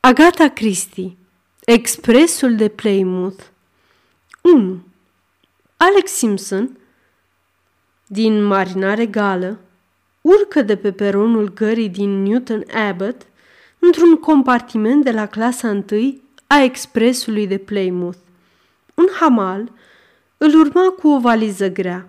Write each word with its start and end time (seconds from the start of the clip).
Agatha 0.00 0.48
Christie 0.48 1.16
Expresul 1.64 2.56
de 2.56 2.68
Plymouth 2.68 3.42
1. 4.42 4.80
Alex 5.76 6.10
Simpson 6.10 6.78
din 8.06 8.42
Marina 8.42 8.94
Regală 8.94 9.58
urcă 10.20 10.62
de 10.62 10.76
pe 10.76 10.92
peronul 10.92 11.52
gării 11.54 11.88
din 11.88 12.22
Newton 12.22 12.64
Abbot 12.88 13.26
într-un 13.78 14.16
compartiment 14.16 15.04
de 15.04 15.10
la 15.10 15.26
clasa 15.26 15.68
1 15.90 16.20
a 16.46 16.62
expresului 16.62 17.46
de 17.46 17.58
Plymouth. 17.58 18.18
Un 18.94 19.06
hamal 19.20 19.72
îl 20.36 20.60
urma 20.60 20.94
cu 20.98 21.08
o 21.08 21.20
valiză 21.20 21.70
grea. 21.70 22.08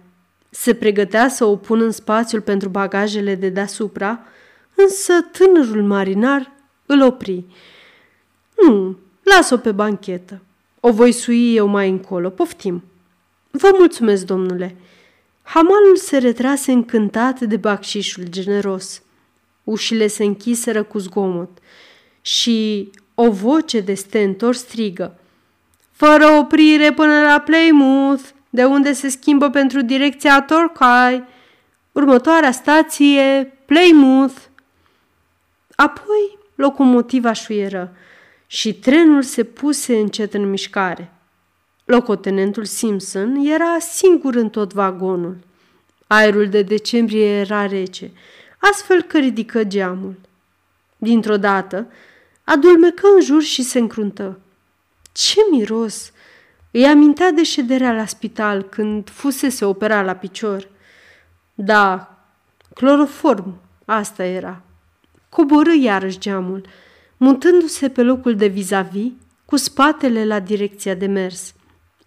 Se 0.50 0.74
pregătea 0.74 1.30
să 1.30 1.46
o 1.46 1.56
pună 1.56 1.84
în 1.84 1.92
spațiul 1.92 2.42
pentru 2.42 2.70
bagajele 2.70 3.36
de 3.36 3.50
deasupra, 3.50 4.20
însă 4.76 5.14
tânărul 5.22 5.84
marinar 5.84 6.52
îl 6.86 7.02
opri. 7.02 7.46
Nu, 8.66 8.98
las-o 9.24 9.58
pe 9.58 9.72
banchetă. 9.72 10.42
O 10.80 10.92
voi 10.92 11.12
sui 11.12 11.56
eu 11.56 11.68
mai 11.68 11.90
încolo, 11.90 12.30
poftim. 12.30 12.84
Vă 13.52 13.76
mulțumesc, 13.78 14.26
domnule. 14.26 14.76
Hamalul 15.42 15.96
se 15.96 16.18
retrase 16.18 16.72
încântat 16.72 17.40
de 17.40 17.58
bacșișul 17.58 18.24
generos. 18.30 19.02
Ușile 19.64 20.08
se 20.08 20.24
închiseră 20.24 20.84
cu 20.84 20.98
zgomot 20.98 21.50
și 22.22 22.92
o 23.16 23.32
voce 23.32 23.80
de 23.80 23.94
stentor 23.94 24.56
strigă. 24.56 25.20
Fără 25.92 26.28
oprire 26.28 26.94
până 26.94 27.22
la 27.22 27.40
Plymouth, 27.40 28.24
de 28.50 28.64
unde 28.64 28.94
se 28.94 29.10
schimbă 29.10 29.50
pentru 29.50 29.82
direcția 29.82 30.42
Torquay. 30.42 31.24
Următoarea 31.92 32.52
stație, 32.52 33.54
Plymouth. 33.66 34.38
Apoi 35.76 36.38
locomotiva 36.56 37.34
șuieră 37.34 37.94
și 38.52 38.74
trenul 38.74 39.22
se 39.22 39.44
puse 39.44 39.98
încet 39.98 40.34
în 40.34 40.50
mișcare. 40.50 41.12
Locotenentul 41.86 42.66
Simpson 42.66 43.36
era 43.36 43.80
singur 43.80 44.36
în 44.36 44.50
tot 44.50 44.74
vagonul. 44.74 45.38
Aerul 46.08 46.50
de 46.50 46.62
decembrie 46.62 47.26
era 47.26 47.66
rece, 47.66 48.12
astfel 48.58 49.02
că 49.02 49.18
ridică 49.18 49.64
geamul. 49.64 50.16
Dintr-o 50.98 51.38
dată, 51.38 51.88
adulmecă 52.44 53.08
în 53.16 53.22
jur 53.22 53.42
și 53.42 53.62
se 53.62 53.80
încruntă. 53.80 54.40
Ce 55.12 55.40
miros! 55.52 56.12
Îi 56.72 56.86
amintea 56.86 57.32
de 57.32 57.44
șederea 57.44 57.94
la 57.94 58.06
spital 58.06 58.64
când 58.64 59.10
fusese 59.10 59.66
operat 59.66 60.06
la 60.06 60.16
picior. 60.16 60.68
Da, 61.54 62.18
cloroform, 62.74 63.62
asta 63.86 64.24
era. 64.24 64.62
Coborâ 65.30 65.74
iarăși 65.74 66.20
geamul, 66.20 66.66
mutându-se 67.20 67.90
pe 67.90 68.04
locul 68.04 68.36
de 68.36 68.48
vis-a-vis, 68.48 69.12
cu 69.46 69.56
spatele 69.56 70.26
la 70.26 70.40
direcția 70.40 70.94
de 70.94 71.06
mers. 71.06 71.54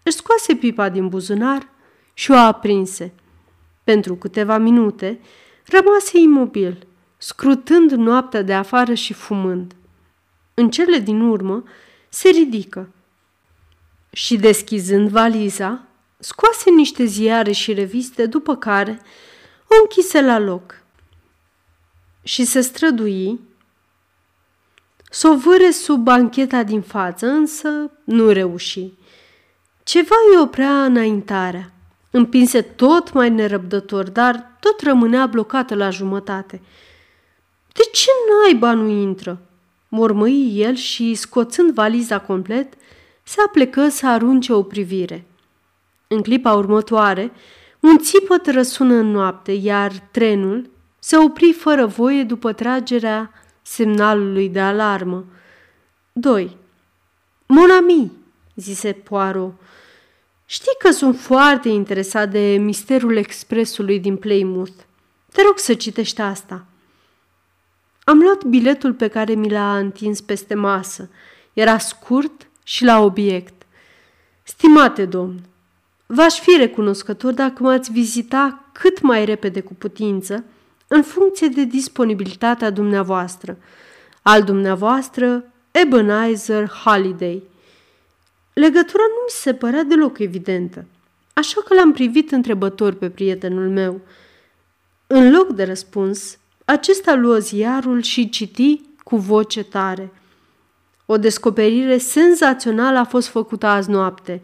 Își 0.02 0.16
scoase 0.16 0.54
pipa 0.54 0.88
din 0.88 1.08
buzunar 1.08 1.68
și 2.14 2.30
o 2.30 2.36
aprinse. 2.36 3.12
Pentru 3.84 4.16
câteva 4.16 4.58
minute 4.58 5.20
rămase 5.66 6.18
imobil, 6.18 6.86
scrutând 7.18 7.90
noaptea 7.90 8.42
de 8.42 8.54
afară 8.54 8.94
și 8.94 9.12
fumând. 9.12 9.74
În 10.54 10.70
cele 10.70 10.98
din 10.98 11.20
urmă 11.20 11.64
se 12.08 12.28
ridică 12.28 12.88
și, 14.12 14.36
deschizând 14.36 15.08
valiza, 15.08 15.86
scoase 16.18 16.70
niște 16.70 17.04
ziare 17.04 17.52
și 17.52 17.72
reviste, 17.72 18.26
după 18.26 18.56
care 18.56 19.00
o 19.68 19.74
închise 19.82 20.20
la 20.20 20.38
loc 20.38 20.82
și 22.22 22.44
se 22.44 22.60
strădui 22.60 23.40
să 25.14 25.28
o 25.28 25.36
vâre 25.36 25.70
sub 25.70 26.02
bancheta 26.02 26.62
din 26.62 26.80
față, 26.80 27.26
însă 27.26 27.90
nu 28.04 28.28
reuși. 28.28 28.92
Ceva 29.82 30.14
îi 30.30 30.40
oprea 30.40 30.84
înaintarea. 30.84 31.72
Împinse 32.10 32.62
tot 32.62 33.12
mai 33.12 33.30
nerăbdător, 33.30 34.10
dar 34.10 34.56
tot 34.60 34.80
rămânea 34.80 35.26
blocată 35.26 35.74
la 35.74 35.90
jumătate. 35.90 36.60
De 37.72 37.82
ce 37.92 38.10
naiba 38.42 38.72
nu 38.72 38.88
intră? 38.88 39.40
Mormăi 39.88 40.52
el 40.54 40.74
și, 40.74 41.14
scoțând 41.14 41.72
valiza 41.72 42.20
complet, 42.20 42.72
se 43.22 43.36
aplecă 43.46 43.88
să 43.88 44.06
arunce 44.06 44.52
o 44.52 44.62
privire. 44.62 45.26
În 46.08 46.22
clipa 46.22 46.52
următoare, 46.52 47.32
un 47.80 47.98
țipăt 47.98 48.46
răsună 48.46 48.94
în 48.94 49.10
noapte, 49.10 49.52
iar 49.52 49.92
trenul 50.10 50.70
se 50.98 51.16
opri 51.16 51.52
fără 51.52 51.86
voie 51.86 52.22
după 52.22 52.52
tragerea 52.52 53.30
semnalului 53.62 54.48
de 54.48 54.60
alarmă. 54.60 55.24
2. 56.12 56.56
Mon 57.46 57.70
ami, 57.70 58.12
zise 58.54 58.92
Poirot, 58.92 59.52
știi 60.46 60.76
că 60.78 60.90
sunt 60.90 61.18
foarte 61.18 61.68
interesat 61.68 62.30
de 62.30 62.56
misterul 62.60 63.16
expresului 63.16 64.00
din 64.00 64.16
Plymouth. 64.16 64.82
Te 65.32 65.42
rog 65.42 65.58
să 65.58 65.74
citești 65.74 66.20
asta. 66.20 66.64
Am 68.04 68.18
luat 68.18 68.44
biletul 68.44 68.92
pe 68.94 69.08
care 69.08 69.34
mi 69.34 69.50
l-a 69.50 69.78
întins 69.78 70.20
peste 70.20 70.54
masă. 70.54 71.10
Era 71.52 71.78
scurt 71.78 72.48
și 72.62 72.84
la 72.84 72.98
obiect. 72.98 73.62
Stimate 74.42 75.04
domn, 75.04 75.40
v-aș 76.06 76.40
fi 76.40 76.56
recunoscător 76.58 77.32
dacă 77.32 77.62
m-ați 77.62 77.92
vizita 77.92 78.64
cât 78.72 79.00
mai 79.00 79.24
repede 79.24 79.60
cu 79.60 79.74
putință, 79.74 80.44
în 80.92 81.02
funcție 81.02 81.48
de 81.48 81.64
disponibilitatea 81.64 82.70
dumneavoastră. 82.70 83.56
Al 84.22 84.42
dumneavoastră, 84.42 85.44
Ebenezer 85.70 86.68
Holiday. 86.68 87.42
Legătura 88.52 89.02
nu 89.02 89.22
mi 89.24 89.30
se 89.30 89.54
părea 89.54 89.82
deloc 89.82 90.18
evidentă, 90.18 90.84
așa 91.32 91.62
că 91.64 91.74
l-am 91.74 91.92
privit 91.92 92.32
întrebător 92.32 92.92
pe 92.92 93.10
prietenul 93.10 93.68
meu. 93.68 94.00
În 95.06 95.30
loc 95.30 95.52
de 95.52 95.64
răspuns, 95.64 96.38
acesta 96.64 97.14
luă 97.14 97.38
ziarul 97.38 98.02
și 98.02 98.28
citi 98.28 98.80
cu 99.02 99.16
voce 99.16 99.64
tare– 99.64 100.10
o 101.12 101.16
descoperire 101.16 101.98
senzațională 101.98 102.98
a 102.98 103.04
fost 103.04 103.28
făcută 103.28 103.66
azi 103.66 103.90
noapte. 103.90 104.42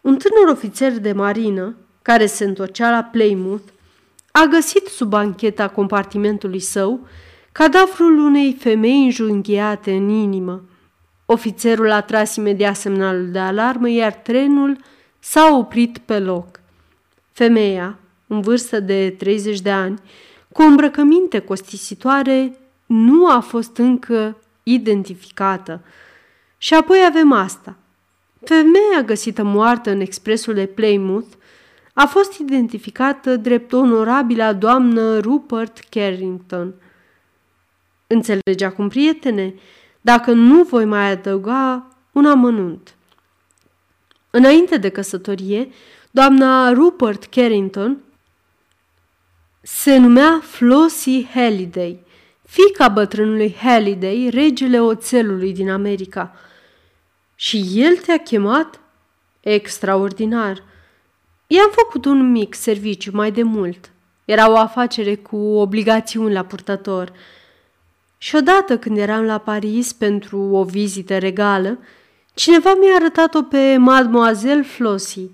Un 0.00 0.16
tânăr 0.16 0.56
ofițer 0.56 0.98
de 0.98 1.12
marină, 1.12 1.76
care 2.02 2.26
se 2.26 2.44
întorcea 2.44 2.90
la 2.90 3.02
Plymouth, 3.02 3.71
a 4.32 4.44
găsit 4.44 4.86
sub 4.86 5.08
bancheta 5.08 5.68
compartimentului 5.68 6.60
său 6.60 7.06
cadavrul 7.52 8.18
unei 8.18 8.56
femei 8.60 9.04
înjunghiate 9.04 9.92
în 9.92 10.08
inimă. 10.08 10.62
Ofițerul 11.26 11.90
a 11.90 12.00
tras 12.00 12.36
imediat 12.36 12.76
semnalul 12.76 13.30
de 13.30 13.38
alarmă, 13.38 13.88
iar 13.88 14.12
trenul 14.12 14.76
s-a 15.18 15.56
oprit 15.56 15.98
pe 15.98 16.18
loc. 16.18 16.60
Femeia, 17.32 17.98
în 18.26 18.40
vârstă 18.40 18.80
de 18.80 19.14
30 19.18 19.60
de 19.60 19.70
ani, 19.70 19.98
cu 20.52 20.62
o 20.62 20.64
îmbrăcăminte 20.64 21.38
costisitoare, 21.38 22.58
nu 22.86 23.28
a 23.28 23.40
fost 23.40 23.76
încă 23.76 24.36
identificată. 24.62 25.80
Și 26.58 26.74
apoi 26.74 26.98
avem 27.08 27.32
asta. 27.32 27.76
Femeia 28.44 29.02
găsită 29.04 29.42
moartă 29.42 29.90
în 29.90 30.00
expresul 30.00 30.54
de 30.54 30.66
Plymouth 30.66 31.28
a 31.92 32.06
fost 32.06 32.38
identificată 32.38 33.36
drept 33.36 33.72
onorabila 33.72 34.52
doamnă 34.52 35.18
Rupert 35.18 35.78
Carrington. 35.78 36.74
Înțelege 38.06 38.64
acum, 38.64 38.88
prietene, 38.88 39.54
dacă 40.00 40.32
nu 40.32 40.62
voi 40.62 40.84
mai 40.84 41.10
adăuga 41.10 41.86
un 42.12 42.26
amănunt. 42.26 42.94
Înainte 44.30 44.76
de 44.76 44.88
căsătorie, 44.88 45.68
doamna 46.10 46.72
Rupert 46.72 47.24
Carrington 47.24 47.98
se 49.62 49.96
numea 49.96 50.40
Flossie 50.42 51.26
Halliday– 51.34 51.98
fica 52.52 52.88
bătrânului 52.88 53.54
Halliday, 53.54 54.28
regele 54.32 54.80
oțelului 54.80 55.52
din 55.52 55.70
America. 55.70 56.34
Și 57.34 57.70
el 57.74 57.96
te-a 57.96 58.18
chemat? 58.18 58.80
Extraordinar! 59.40 60.62
I-am 61.54 61.70
făcut 61.70 62.04
un 62.04 62.30
mic 62.30 62.54
serviciu 62.54 63.10
mai 63.14 63.32
de 63.32 63.42
mult. 63.42 63.90
Era 64.24 64.50
o 64.50 64.56
afacere 64.56 65.14
cu 65.14 65.36
obligațiuni 65.36 66.32
la 66.32 66.44
purtător. 66.44 67.12
Și 68.18 68.34
odată 68.34 68.78
când 68.78 68.98
eram 68.98 69.24
la 69.24 69.38
Paris 69.38 69.92
pentru 69.92 70.38
o 70.38 70.64
vizită 70.64 71.18
regală, 71.18 71.78
cineva 72.34 72.74
mi-a 72.74 72.94
arătat-o 72.94 73.42
pe 73.42 73.76
Mademoiselle 73.76 74.62
Flossie, 74.62 75.30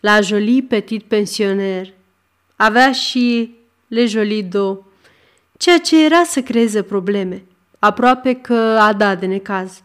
la 0.00 0.20
jolie 0.20 0.62
petit 0.68 1.02
pensioner. 1.02 1.92
Avea 2.56 2.92
și 2.92 3.54
le 3.86 4.06
jolie 4.06 4.42
do 4.42 4.76
ceea 5.56 5.78
ce 5.78 6.04
era 6.04 6.24
să 6.24 6.42
creeze 6.42 6.82
probleme, 6.82 7.44
aproape 7.78 8.34
că 8.34 8.78
a 8.80 8.92
dat 8.92 9.20
de 9.20 9.26
necaz. 9.26 9.82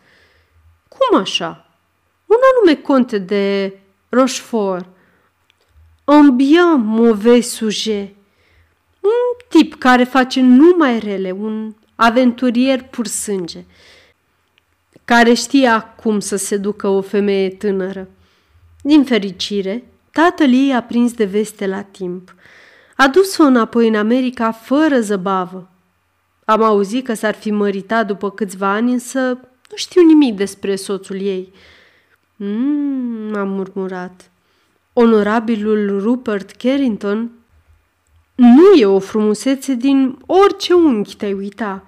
Cum 0.87 1.19
așa? 1.19 1.65
Un 2.25 2.37
anume 2.53 2.81
conte 2.81 3.17
de 3.17 3.73
Rochefort, 4.09 4.97
un 6.11 6.35
bien 6.35 6.77
mauvais 6.77 7.41
sujet, 7.41 8.15
un 9.01 9.37
tip 9.49 9.75
care 9.75 10.03
face 10.03 10.41
numai 10.41 10.99
rele, 10.99 11.31
un 11.31 11.73
aventurier 11.95 12.83
pur 12.83 13.07
sânge. 13.07 13.65
care 15.05 15.33
știa 15.33 15.81
cum 15.81 16.19
să 16.19 16.35
se 16.35 16.57
ducă 16.57 16.87
o 16.87 17.01
femeie 17.01 17.49
tânără. 17.49 18.07
Din 18.81 19.03
fericire, 19.03 19.83
tatăl 20.11 20.53
ei 20.53 20.73
a 20.73 20.83
prins 20.83 21.13
de 21.13 21.25
veste 21.25 21.67
la 21.67 21.81
timp. 21.81 22.35
A 22.95 23.07
dus-o 23.07 23.43
înapoi 23.43 23.87
în 23.87 23.95
America 23.95 24.51
fără 24.51 24.99
zăbavă. 24.99 25.69
Am 26.45 26.63
auzit 26.63 27.05
că 27.05 27.13
s-ar 27.13 27.35
fi 27.35 27.51
măritat 27.51 28.07
după 28.07 28.31
câțiva 28.31 28.71
ani, 28.71 28.91
însă 28.91 29.19
nu 29.69 29.75
știu 29.75 30.01
nimic 30.01 30.35
despre 30.35 30.75
soțul 30.75 31.21
ei. 31.21 31.53
Mmm, 32.35 33.35
am 33.35 33.49
murmurat. 33.49 34.31
Onorabilul 35.01 35.99
Rupert 36.01 36.51
Carrington 36.51 37.31
nu 38.35 38.73
e 38.73 38.85
o 38.85 38.99
frumusețe 38.99 39.73
din 39.73 40.17
orice 40.25 40.73
unghi 40.73 41.15
te-ai 41.15 41.33
uita. 41.33 41.85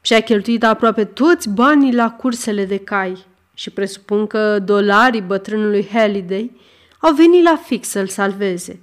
Și-a 0.00 0.20
cheltuit 0.20 0.64
aproape 0.64 1.04
toți 1.04 1.48
banii 1.48 1.94
la 1.94 2.10
cursele 2.10 2.64
de 2.64 2.78
cai 2.78 3.24
și 3.54 3.70
presupun 3.70 4.26
că 4.26 4.58
dolarii 4.58 5.20
bătrânului 5.20 5.88
Halliday 5.92 6.50
au 6.98 7.14
venit 7.14 7.42
la 7.42 7.56
fix 7.56 7.88
să-l 7.88 8.08
salveze. 8.08 8.80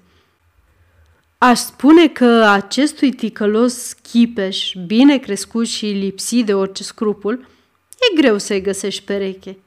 Aș 1.37 1.59
spune 1.59 2.07
că 2.07 2.45
acestui 2.49 3.11
ticălos 3.11 3.93
chipeș, 3.93 4.73
bine 4.85 5.17
crescut 5.17 5.67
și 5.67 5.85
lipsit 5.85 6.45
de 6.45 6.53
orice 6.53 6.83
scrupul, 6.83 7.47
e 7.89 8.15
greu 8.21 8.37
să-i 8.37 8.61
găsești 8.61 9.03
pereche. 9.03 9.57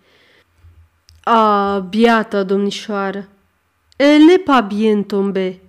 A, 1.22 1.78
biată 1.78 2.42
domnișoară, 2.42 3.28
ele 4.00 4.38
pa 4.38 4.60
bien 4.60 5.02
tombe. 5.02 5.60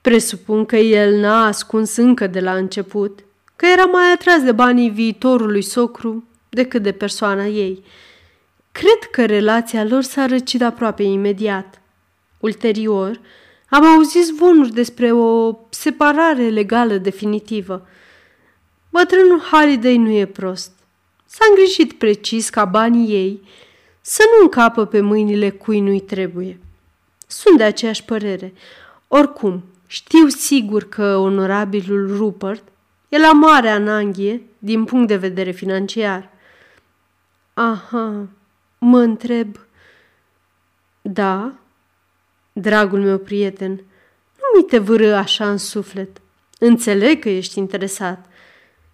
Presupun 0.00 0.64
că 0.64 0.76
el 0.76 1.20
n-a 1.20 1.46
ascuns 1.46 1.96
încă 1.96 2.26
de 2.26 2.40
la 2.40 2.54
început 2.54 3.24
că 3.56 3.66
era 3.66 3.84
mai 3.84 4.12
atras 4.12 4.42
de 4.42 4.52
banii 4.52 4.90
viitorului 4.90 5.62
socru 5.62 6.24
decât 6.48 6.82
de 6.82 6.92
persoana 6.92 7.46
ei. 7.46 7.84
Cred 8.72 9.10
că 9.10 9.24
relația 9.26 9.84
lor 9.84 10.02
s-a 10.02 10.26
răcit 10.26 10.62
aproape 10.62 11.02
imediat. 11.02 11.80
Ulterior, 12.40 13.20
am 13.68 13.84
auzit 13.84 14.24
zvonuri 14.24 14.72
despre 14.72 15.12
o 15.12 15.58
separare 15.68 16.48
legală 16.48 16.96
definitivă. 16.96 17.86
Bătrânul 18.90 19.40
Halliday 19.40 19.96
nu 19.96 20.10
e 20.10 20.26
prost. 20.26 20.72
S-a 21.26 21.44
îngrijit 21.48 21.92
precis 21.92 22.48
ca 22.50 22.64
banii 22.64 23.14
ei 23.14 23.42
să 24.00 24.22
nu 24.36 24.42
încapă 24.42 24.84
pe 24.84 25.00
mâinile 25.00 25.50
cui 25.50 25.80
nu-i 25.80 26.00
trebuie. 26.00 26.58
Sunt 27.30 27.56
de 27.56 27.64
aceeași 27.64 28.04
părere. 28.04 28.52
Oricum, 29.08 29.64
știu 29.86 30.28
sigur 30.28 30.88
că 30.88 31.16
onorabilul 31.16 32.16
Rupert 32.16 32.62
e 33.08 33.18
la 33.18 33.32
mare 33.32 33.68
ananghie 33.68 34.42
din 34.58 34.84
punct 34.84 35.08
de 35.08 35.16
vedere 35.16 35.50
financiar. 35.50 36.30
Aha, 37.54 38.28
mă 38.78 38.98
întreb. 38.98 39.56
Da, 41.02 41.52
dragul 42.52 43.00
meu 43.00 43.18
prieten, 43.18 43.70
nu 44.36 44.60
mi 44.60 44.64
te 44.64 44.78
vârâ 44.78 45.16
așa 45.16 45.50
în 45.50 45.56
suflet. 45.56 46.20
Înțeleg 46.58 47.20
că 47.20 47.28
ești 47.28 47.58
interesat. 47.58 48.26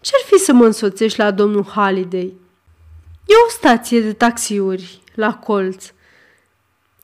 Ce-ar 0.00 0.20
fi 0.26 0.38
să 0.38 0.52
mă 0.52 0.64
însoțești 0.64 1.19
la 1.19 1.30
domnul 1.30 1.64
Halliday? 1.64 2.34
E 3.26 3.34
o 3.46 3.50
stație 3.50 4.00
de 4.00 4.12
taxiuri 4.12 5.02
la 5.14 5.34
colț. 5.34 5.92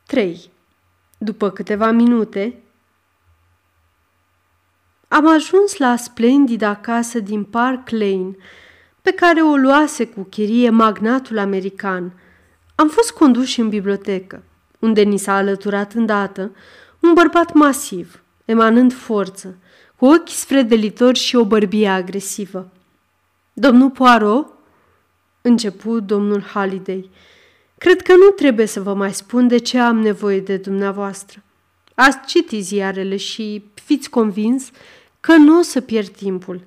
3. 0.07 0.50
După 1.23 1.51
câteva 1.51 1.91
minute, 1.91 2.63
am 5.09 5.29
ajuns 5.29 5.77
la 5.77 5.97
splendida 5.97 6.77
casă 6.77 7.19
din 7.19 7.45
Park 7.45 7.89
Lane, 7.91 8.37
pe 9.03 9.13
care 9.13 9.41
o 9.41 9.57
luase 9.57 10.07
cu 10.07 10.23
chirie 10.23 10.71
magnatul 10.71 11.39
american. 11.39 12.13
Am 12.75 12.89
fost 12.89 13.13
conduși 13.13 13.61
în 13.61 13.69
bibliotecă, 13.69 14.43
unde 14.79 15.03
ni 15.03 15.19
s-a 15.19 15.35
alăturat 15.35 15.93
îndată 15.93 16.51
un 17.01 17.13
bărbat 17.15 17.53
masiv, 17.53 18.23
emanând 18.45 18.93
forță, 18.93 19.57
cu 19.97 20.07
ochi 20.07 20.29
sfredelitori 20.29 21.19
și 21.19 21.37
o 21.37 21.45
bărbie 21.45 21.89
agresivă. 21.89 22.71
Domnul 23.53 23.91
Poirot? 23.91 24.53
Început 25.43 26.07
domnul 26.07 26.43
Halliday. 26.43 27.11
Cred 27.81 28.03
că 28.03 28.17
nu 28.17 28.29
trebuie 28.29 28.67
să 28.67 28.81
vă 28.81 28.95
mai 28.95 29.15
spun 29.15 29.49
de 29.49 29.59
ce 29.59 29.79
am 29.79 29.99
nevoie 29.99 30.41
de 30.41 30.57
dumneavoastră. 30.57 31.43
Ați 31.95 32.19
citit 32.27 32.65
ziarele 32.65 33.17
și 33.17 33.65
fiți 33.75 34.11
convins 34.11 34.71
că 35.21 35.37
nu 35.37 35.59
o 35.59 35.63
să 35.63 35.81
pierd 35.81 36.09
timpul. 36.09 36.61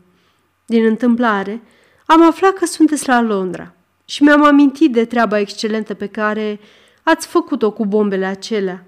Din 0.65 0.85
întâmplare, 0.85 1.61
am 2.05 2.23
aflat 2.23 2.53
că 2.53 2.65
sunteți 2.65 3.07
la 3.07 3.21
Londra 3.21 3.73
și 4.05 4.23
mi-am 4.23 4.43
amintit 4.43 4.91
de 4.91 5.05
treaba 5.05 5.39
excelentă 5.39 5.93
pe 5.93 6.07
care 6.07 6.59
ați 7.03 7.27
făcut-o 7.27 7.71
cu 7.71 7.85
bombele 7.85 8.25
acelea. 8.25 8.85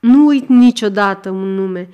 Nu 0.00 0.26
uit 0.26 0.48
niciodată 0.48 1.30
un 1.30 1.54
nume. 1.54 1.88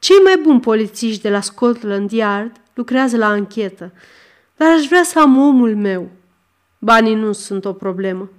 Cei 0.00 0.18
mai 0.24 0.40
buni 0.42 0.60
polițiști 0.60 1.22
de 1.22 1.30
la 1.30 1.40
Scotland 1.40 2.10
Yard 2.10 2.52
lucrează 2.74 3.16
la 3.16 3.26
anchetă, 3.28 3.92
dar 4.56 4.68
aș 4.72 4.86
vrea 4.86 5.02
să 5.02 5.20
am 5.20 5.36
omul 5.38 5.76
meu. 5.76 6.10
Banii 6.78 7.14
nu 7.14 7.32
sunt 7.32 7.64
o 7.64 7.72
problemă. 7.72 8.30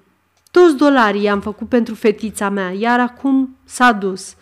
Toți 0.51 0.75
dolarii 0.75 1.21
i-am 1.21 1.41
făcut 1.41 1.69
pentru 1.69 1.95
fetița 1.95 2.49
mea, 2.49 2.71
iar 2.71 2.99
acum 2.99 3.57
s-a 3.63 3.91
dus. 3.91 4.35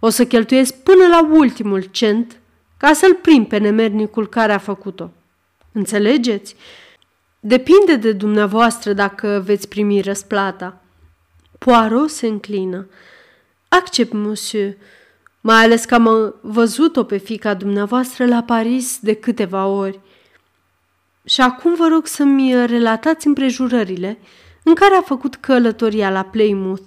O 0.00 0.08
să 0.08 0.26
cheltuiesc 0.26 0.74
până 0.82 1.06
la 1.06 1.28
ultimul 1.32 1.82
cent 1.82 2.40
ca 2.76 2.92
să-l 2.92 3.14
prind 3.14 3.48
pe 3.48 3.58
nemernicul 3.58 4.28
care 4.28 4.52
a 4.52 4.58
făcut-o. 4.58 5.10
Înțelegeți? 5.72 6.56
Depinde 7.40 7.96
de 7.96 8.12
dumneavoastră 8.12 8.92
dacă 8.92 9.42
veți 9.44 9.68
primi 9.68 10.00
răsplata. 10.00 10.80
Poirot 11.58 12.10
se 12.10 12.26
înclină. 12.26 12.88
Accept, 13.68 14.12
monsieur, 14.12 14.74
mai 15.40 15.64
ales 15.64 15.84
că 15.84 15.94
am 15.94 16.34
văzut-o 16.40 17.04
pe 17.04 17.16
fica 17.16 17.54
dumneavoastră 17.54 18.26
la 18.26 18.42
Paris 18.42 18.98
de 19.00 19.14
câteva 19.14 19.66
ori. 19.66 20.00
Și 21.24 21.40
acum 21.40 21.74
vă 21.74 21.86
rog 21.86 22.06
să-mi 22.06 22.66
relatați 22.66 23.26
împrejurările 23.26 24.18
în 24.68 24.74
care 24.74 24.94
a 24.94 25.00
făcut 25.00 25.34
călătoria 25.34 26.10
la 26.10 26.22
Plymouth, 26.22 26.82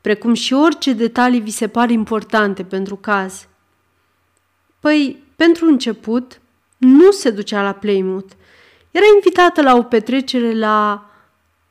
precum 0.00 0.34
și 0.34 0.52
orice 0.52 0.92
detalii 0.92 1.40
vi 1.40 1.50
se 1.50 1.68
par 1.68 1.90
importante 1.90 2.64
pentru 2.64 2.96
caz. 2.96 3.46
Păi, 4.80 5.22
pentru 5.36 5.66
început, 5.66 6.40
nu 6.76 7.10
se 7.10 7.30
ducea 7.30 7.62
la 7.62 7.72
Plymouth. 7.72 8.32
Era 8.90 9.04
invitată 9.14 9.62
la 9.62 9.76
o 9.76 9.82
petrecere 9.82 10.58
la 10.58 11.10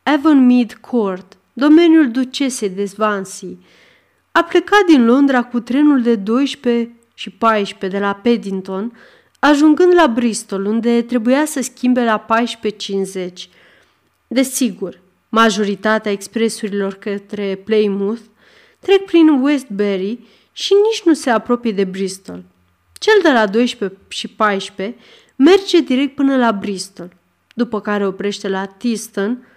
Avonmead 0.03 0.73
Court, 0.73 1.37
domeniul 1.53 2.11
ducesei 2.11 2.69
de 2.69 2.85
Swansea. 2.85 3.49
A 4.31 4.43
plecat 4.43 4.85
din 4.87 5.05
Londra 5.05 5.43
cu 5.43 5.59
trenul 5.59 6.01
de 6.01 6.15
12 6.15 6.91
și 7.13 7.29
14 7.29 7.99
de 7.99 8.05
la 8.05 8.13
Paddington, 8.13 8.97
ajungând 9.39 9.93
la 9.93 10.07
Bristol, 10.07 10.65
unde 10.65 11.01
trebuia 11.01 11.45
să 11.45 11.61
schimbe 11.61 12.03
la 12.03 12.25
14.50. 13.25 13.33
Desigur, 14.27 14.99
majoritatea 15.31 16.11
expresurilor 16.11 16.93
către 16.93 17.55
Plymouth 17.55 18.21
trec 18.79 19.05
prin 19.05 19.27
Westbury 19.27 20.19
și 20.51 20.73
nici 20.73 21.03
nu 21.05 21.13
se 21.13 21.29
apropie 21.29 21.71
de 21.71 21.83
Bristol. 21.83 22.43
Cel 22.93 23.13
de 23.23 23.31
la 23.31 23.47
12 23.47 23.99
și 24.07 24.27
14 24.27 24.97
merge 25.35 25.79
direct 25.79 26.15
până 26.15 26.37
la 26.37 26.51
Bristol, 26.51 27.13
după 27.53 27.81
care 27.81 28.05
oprește 28.07 28.47
la 28.47 28.65
Tiston, 28.65 29.47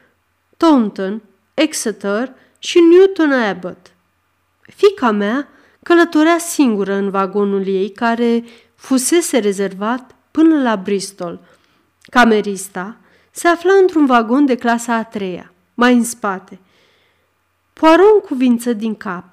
Taunton, 0.57 1.23
Exeter 1.54 2.33
și 2.59 2.78
Newton 2.78 3.33
Abbot. 3.33 3.93
Fica 4.61 5.11
mea 5.11 5.49
călătorea 5.83 6.38
singură 6.38 6.95
în 6.95 7.11
vagonul 7.11 7.66
ei, 7.66 7.90
care 7.90 8.45
fusese 8.75 9.38
rezervat 9.38 10.14
până 10.31 10.62
la 10.62 10.76
Bristol. 10.76 11.40
Camerista 12.02 12.97
se 13.31 13.49
afla 13.49 13.73
într-un 13.81 14.07
vagon 14.07 14.47
de 14.47 14.54
clasa 14.54 14.95
a 14.95 15.04
treia, 15.04 15.54
mai 15.75 15.95
în 15.95 16.04
spate. 16.04 16.59
Poirot 17.73 18.25
cuvință 18.25 18.73
din 18.73 18.95
cap, 18.95 19.25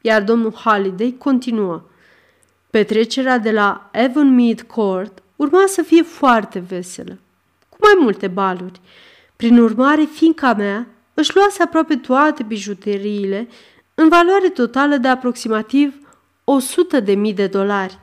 iar 0.00 0.22
domnul 0.22 0.54
Halliday 0.54 1.14
continuă– 1.18 1.82
Petrecerea 2.76 3.38
de 3.38 3.50
la 3.50 3.90
Avonmead 3.92 4.60
Court 4.60 5.22
urma 5.36 5.64
să 5.66 5.82
fie 5.82 6.02
foarte 6.02 6.58
veselă, 6.58 7.18
cu 7.68 7.76
mai 7.80 7.92
multe 8.00 8.28
baluri. 8.28 8.80
Prin 9.36 9.58
urmare, 9.58 10.04
fiinca 10.04 10.54
mea 10.54 10.86
își 11.14 11.34
luase 11.34 11.62
aproape 11.62 11.96
toate 11.96 12.42
bijuteriile 12.42 13.48
în 13.94 14.08
valoare 14.08 14.48
totală 14.48 14.96
de 14.96 15.08
aproximativ 15.08 15.94
100 16.44 17.00
de 17.00 17.14
mii 17.14 17.34
de 17.34 17.46
dolari. 17.46 17.98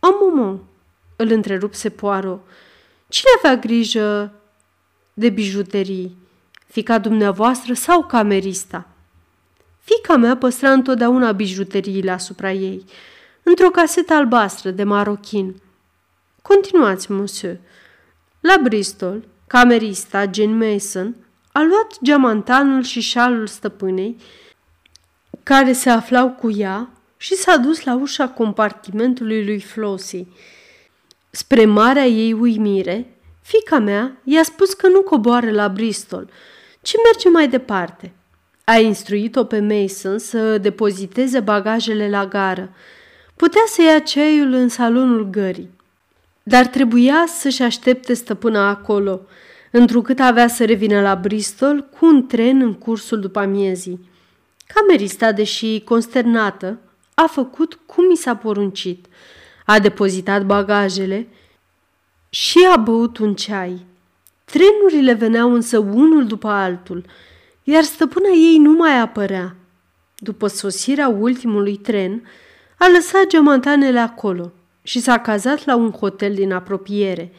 Am 0.00 0.14
îl 1.16 1.30
întrerupse 1.30 1.88
Poirot. 1.88 2.40
Cine 3.08 3.30
avea 3.36 3.56
grijă 3.56 4.32
de 5.14 5.28
bijuterii? 5.28 6.16
Fica 6.74 6.98
dumneavoastră 6.98 7.74
sau 7.74 8.04
camerista? 8.04 8.86
Fica 9.82 10.16
mea 10.16 10.36
păstra 10.36 10.70
întotdeauna 10.72 11.32
bijuteriile 11.32 12.10
asupra 12.10 12.52
ei– 12.52 12.84
într-o 13.44 13.70
casetă 13.70 14.14
albastră 14.14 14.70
de 14.70 14.84
marochin. 14.84 15.54
Continuați, 16.42 17.10
monsieur. 17.10 17.56
La 18.40 18.56
Bristol, 18.62 19.24
camerista 19.46 20.30
Jane 20.32 20.66
Mason 20.66 21.14
a 21.52 21.62
luat 21.62 21.98
geamantanul 22.02 22.82
și 22.82 23.00
șalul 23.00 23.46
stăpânei, 23.46 24.16
care 25.42 25.72
se 25.72 25.90
aflau 25.90 26.30
cu 26.30 26.50
ea, 26.50 26.88
și 27.16 27.34
s-a 27.34 27.56
dus 27.56 27.84
la 27.84 27.94
ușa 27.94 28.28
compartimentului 28.28 29.44
lui 29.44 29.60
Flossie. 29.60 30.26
Spre 31.30 31.64
marea 31.64 32.06
ei 32.06 32.32
uimire, 32.32 33.16
fica 33.42 33.78
mea 33.78 34.16
i-a 34.24 34.42
spus 34.42 34.72
că 34.72 34.88
nu 34.88 35.02
coboară 35.02 35.50
la 35.50 35.68
Bristol, 35.68 36.30
ci 36.84 36.94
merge 37.04 37.28
mai 37.28 37.48
departe. 37.48 38.12
A 38.64 38.78
instruit-o 38.78 39.44
pe 39.44 39.60
Mason 39.60 40.18
să 40.18 40.58
depoziteze 40.58 41.40
bagajele 41.40 42.08
la 42.08 42.26
gară. 42.26 42.70
Putea 43.36 43.62
să 43.66 43.82
ia 43.82 43.98
ceaiul 43.98 44.52
în 44.52 44.68
salonul 44.68 45.30
gării, 45.30 45.70
dar 46.42 46.66
trebuia 46.66 47.24
să-și 47.26 47.62
aștepte 47.62 48.14
stăpâna 48.14 48.68
acolo, 48.68 49.20
întrucât 49.70 50.20
avea 50.20 50.48
să 50.48 50.64
revină 50.64 51.00
la 51.00 51.14
Bristol 51.14 51.88
cu 51.98 52.06
un 52.06 52.26
tren 52.26 52.60
în 52.60 52.74
cursul 52.74 53.20
după 53.20 53.38
amiezii. 53.38 54.08
Camerista, 54.66 55.32
deși 55.32 55.80
consternată, 55.84 56.78
a 57.14 57.26
făcut 57.26 57.78
cum 57.86 58.10
i 58.10 58.16
s-a 58.16 58.36
poruncit. 58.36 59.06
A 59.66 59.78
depozitat 59.78 60.44
bagajele 60.44 61.28
și 62.28 62.58
a 62.74 62.76
băut 62.76 63.18
un 63.18 63.34
ceai. 63.34 63.86
Trenurile 64.44 65.12
veneau 65.12 65.52
însă 65.52 65.78
unul 65.78 66.26
după 66.26 66.48
altul, 66.48 67.04
iar 67.62 67.82
stăpâna 67.82 68.28
ei 68.28 68.58
nu 68.58 68.72
mai 68.72 68.98
apărea. 68.98 69.56
După 70.16 70.46
sosirea 70.46 71.08
ultimului 71.08 71.76
tren, 71.76 72.28
a 72.78 72.88
lăsat 72.88 73.26
geamantanele 73.26 73.98
acolo 73.98 74.52
și 74.82 75.00
s-a 75.00 75.18
cazat 75.18 75.64
la 75.64 75.76
un 75.76 75.90
hotel 75.90 76.34
din 76.34 76.52
apropiere. 76.52 77.32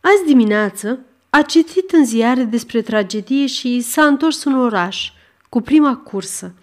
Azi 0.00 0.24
dimineață 0.26 0.98
a 1.30 1.42
citit 1.42 1.90
în 1.90 2.04
ziare 2.04 2.42
despre 2.42 2.82
tragedie 2.82 3.46
și 3.46 3.80
s-a 3.80 4.04
întors 4.04 4.44
în 4.44 4.54
oraș 4.54 5.12
cu 5.48 5.60
prima 5.60 5.96
cursă. 5.96 6.54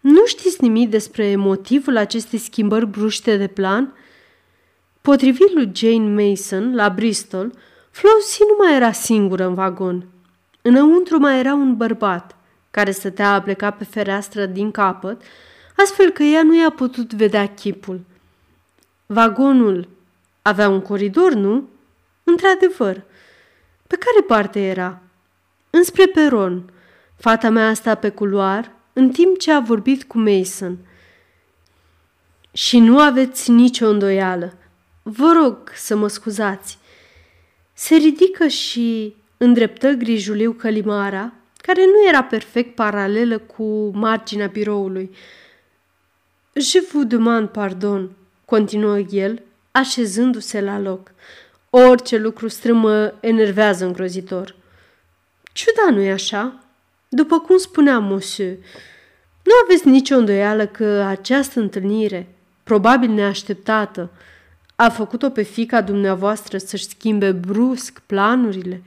Nu 0.00 0.26
știți 0.26 0.62
nimic 0.62 0.90
despre 0.90 1.36
motivul 1.36 1.96
acestei 1.96 2.38
schimbări 2.38 2.86
bruște 2.86 3.36
de 3.36 3.46
plan? 3.46 3.94
Potrivit 5.00 5.52
lui 5.52 5.70
Jane 5.74 6.22
Mason, 6.22 6.74
la 6.74 6.88
Bristol, 6.88 7.52
Flossie 7.92 8.44
nu 8.48 8.64
mai 8.64 8.74
era 8.74 8.92
singură 8.92 9.44
în 9.44 9.54
vagon. 9.54 10.06
Înăuntru 10.62 11.18
mai 11.18 11.38
era 11.38 11.54
un 11.54 11.76
bărbat, 11.76 12.36
care 12.70 12.90
stătea 12.90 13.32
a 13.34 13.42
pleca 13.42 13.70
pe 13.70 13.84
fereastră 13.84 14.46
din 14.46 14.70
capăt, 14.70 15.22
astfel 15.76 16.10
că 16.10 16.22
ea 16.22 16.42
nu 16.42 16.60
i-a 16.60 16.70
putut 16.70 17.12
vedea 17.12 17.48
chipul. 17.48 18.00
Vagonul 19.06 19.88
avea 20.42 20.68
un 20.68 20.80
coridor, 20.80 21.32
nu? 21.32 21.68
Într-adevăr. 22.24 23.02
Pe 23.86 23.96
care 23.96 24.24
parte 24.26 24.60
era? 24.60 25.00
Înspre 25.70 26.06
peron. 26.06 26.72
Fata 27.16 27.50
mea 27.50 27.68
asta 27.68 27.94
pe 27.94 28.08
culoar, 28.08 28.72
în 28.92 29.10
timp 29.10 29.38
ce 29.38 29.52
a 29.52 29.60
vorbit 29.60 30.04
cu 30.04 30.18
Mason. 30.18 30.78
Și 32.52 32.78
nu 32.78 33.00
aveți 33.00 33.50
nicio 33.50 33.88
îndoială. 33.88 34.52
Vă 35.02 35.32
rog 35.42 35.56
să 35.74 35.96
mă 35.96 36.08
scuzați. 36.08 36.78
Se 37.72 37.94
ridică 37.94 38.46
și 38.46 39.14
îndreptă 39.36 39.88
grijuliu 39.88 40.52
călimara, 40.52 41.32
care 41.56 41.84
nu 41.84 42.08
era 42.08 42.22
perfect 42.22 42.74
paralelă 42.74 43.38
cu 43.38 43.90
marginea 43.94 44.46
biroului. 44.46 45.10
Je 46.52 46.80
vous 46.92 47.04
demande 47.04 47.50
pardon, 47.52 48.10
continuă 48.44 48.98
el, 48.98 49.42
așezându-se 49.70 50.60
la 50.60 50.78
loc. 50.78 51.12
Orice 51.70 52.16
lucru 52.16 52.48
strâmă 52.48 53.14
enervează 53.20 53.84
îngrozitor. 53.84 54.54
Ciuda, 55.52 55.96
nu-i 55.96 56.10
așa? 56.10 56.64
După 57.08 57.38
cum 57.38 57.56
spuneam, 57.56 58.04
monsieur, 58.04 58.56
nu 59.42 59.52
aveți 59.64 59.88
nicio 59.88 60.16
îndoială 60.16 60.66
că 60.66 60.84
această 60.84 61.60
întâlnire, 61.60 62.28
probabil 62.62 63.10
neașteptată, 63.10 64.10
a 64.76 64.88
făcut-o 64.88 65.30
pe 65.30 65.42
fica 65.42 65.80
dumneavoastră 65.80 66.58
să-și 66.58 66.88
schimbe 66.88 67.32
brusc 67.32 68.02
planurile? 68.06 68.82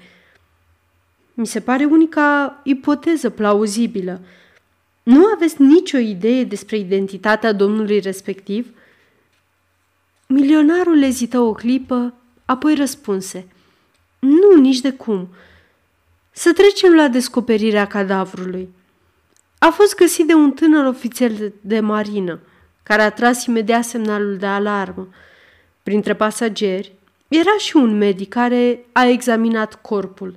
Mi 1.34 1.48
se 1.48 1.60
pare 1.60 1.86
unica 1.86 2.60
ipoteză 2.64 3.30
plauzibilă. 3.30 4.22
Nu 5.04 5.26
aveți 5.26 5.62
nicio 5.62 5.98
idee 5.98 6.44
despre 6.44 6.78
identitatea 6.78 7.52
domnului 7.52 8.00
respectiv? 8.00 8.74
Milionarul 10.28 11.02
ezită 11.02 11.40
o 11.40 11.52
clipă, 11.52 12.14
apoi 12.46 12.76
răspunse. 12.76 13.48
Nu, 14.20 14.62
nici 14.62 14.80
de 14.80 14.92
cum. 14.92 15.28
Să 16.32 16.54
trecem 16.54 16.96
la 16.96 17.08
descoperirea 17.08 17.88
cadavrului. 17.88 18.70
A 19.58 19.70
fost 19.70 19.96
găsit 19.96 20.28
de 20.28 20.34
un 20.34 20.52
tânăr 20.52 20.86
ofițer 20.86 21.32
de 21.62 21.80
marină, 21.80 22.40
care 22.84 23.02
a 23.02 23.12
tras 23.12 23.46
imediat 23.46 23.84
semnalul 23.84 24.38
de 24.38 24.46
alarmă. 24.46 25.08
Printre 25.86 26.16
pasageri 26.16 26.92
era 27.28 27.58
și 27.58 27.76
un 27.76 27.98
medic 27.98 28.30
care 28.30 28.86
a 28.92 29.06
examinat 29.06 29.82
corpul. 29.82 30.36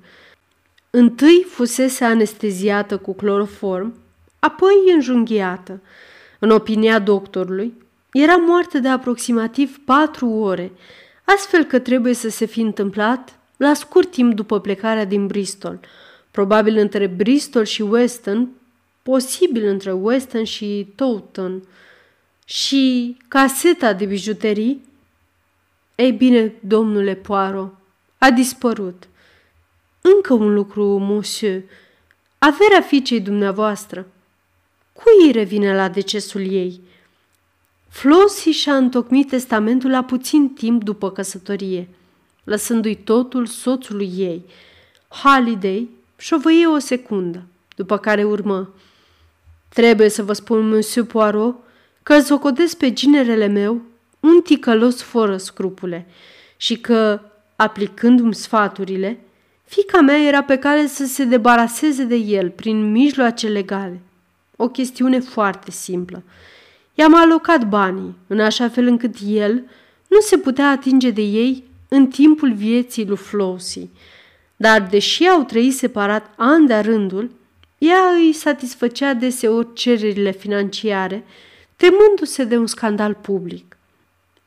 Întâi 0.90 1.46
fusese 1.48 2.04
anesteziată 2.04 2.98
cu 2.98 3.14
cloroform, 3.14 3.94
apoi 4.38 4.72
înjunghiată. 4.94 5.80
În 6.38 6.50
opinia 6.50 6.98
doctorului, 6.98 7.74
era 8.12 8.36
moartă 8.36 8.78
de 8.78 8.88
aproximativ 8.88 9.80
patru 9.84 10.28
ore, 10.28 10.72
astfel 11.24 11.64
că 11.64 11.78
trebuie 11.78 12.14
să 12.14 12.28
se 12.28 12.44
fi 12.44 12.60
întâmplat 12.60 13.38
la 13.56 13.74
scurt 13.74 14.10
timp 14.10 14.34
după 14.34 14.60
plecarea 14.60 15.04
din 15.04 15.26
Bristol, 15.26 15.80
probabil 16.30 16.76
între 16.76 17.06
Bristol 17.06 17.64
și 17.64 17.82
Weston, 17.82 18.48
posibil 19.02 19.66
între 19.66 19.92
Weston 19.92 20.44
și 20.44 20.92
Taunton. 20.94 21.62
Și 22.44 23.16
caseta 23.28 23.92
de 23.92 24.04
bijuterii? 24.04 24.86
Ei 25.98 26.12
bine, 26.12 26.54
domnule 26.60 27.14
Poirot, 27.14 27.74
a 28.18 28.30
dispărut. 28.30 29.08
Încă 30.00 30.34
un 30.34 30.54
lucru, 30.54 30.84
monsieur. 30.84 31.62
Averea 32.38 32.80
fiicei 32.80 33.20
dumneavoastră. 33.20 34.06
Cui 34.92 35.26
îi 35.26 35.32
revine 35.32 35.74
la 35.74 35.88
decesul 35.88 36.52
ei? 36.52 36.80
Flossie 37.88 38.52
și-a 38.52 38.76
întocmit 38.76 39.28
testamentul 39.28 39.90
la 39.90 40.04
puțin 40.04 40.48
timp 40.48 40.84
după 40.84 41.10
căsătorie, 41.10 41.88
lăsându-i 42.44 42.94
totul 42.94 43.46
soțului 43.46 44.12
ei. 44.16 44.44
Holiday 45.08 45.88
șovăie 46.16 46.66
o 46.66 46.78
secundă, 46.78 47.42
după 47.76 47.98
care 47.98 48.24
urmă. 48.24 48.74
Trebuie 49.68 50.08
să 50.08 50.22
vă 50.22 50.32
spun, 50.32 50.68
monsieur 50.68 51.06
Poirot, 51.06 51.56
că 52.02 52.18
zocodesc 52.18 52.76
pe 52.76 52.92
ginerele 52.92 53.46
meu 53.46 53.82
un 54.20 54.40
ticălos 54.40 55.02
fără 55.02 55.36
scrupule 55.36 56.06
și 56.56 56.76
că, 56.76 57.20
aplicându-mi 57.56 58.34
sfaturile, 58.34 59.20
fica 59.64 60.00
mea 60.00 60.18
era 60.18 60.42
pe 60.42 60.56
cale 60.56 60.86
să 60.86 61.06
se 61.06 61.24
debaraseze 61.24 62.04
de 62.04 62.14
el 62.14 62.50
prin 62.50 62.90
mijloace 62.90 63.48
legale. 63.48 64.00
O 64.56 64.68
chestiune 64.68 65.20
foarte 65.20 65.70
simplă. 65.70 66.22
I-am 66.94 67.14
alocat 67.14 67.68
banii, 67.68 68.14
în 68.26 68.40
așa 68.40 68.68
fel 68.68 68.86
încât 68.86 69.14
el 69.26 69.64
nu 70.08 70.20
se 70.20 70.38
putea 70.38 70.70
atinge 70.70 71.10
de 71.10 71.22
ei 71.22 71.64
în 71.88 72.06
timpul 72.06 72.52
vieții 72.52 73.06
lui 73.06 73.16
Flossie. 73.16 73.88
Dar, 74.56 74.82
deși 74.82 75.24
au 75.24 75.42
trăit 75.42 75.74
separat 75.74 76.34
ani 76.36 76.66
de 76.66 76.74
rândul, 76.74 77.30
ea 77.78 78.08
îi 78.16 78.32
satisfăcea 78.32 79.14
deseori 79.14 79.74
cererile 79.74 80.30
financiare, 80.30 81.24
temându-se 81.76 82.44
de 82.44 82.56
un 82.56 82.66
scandal 82.66 83.14
public. 83.14 83.67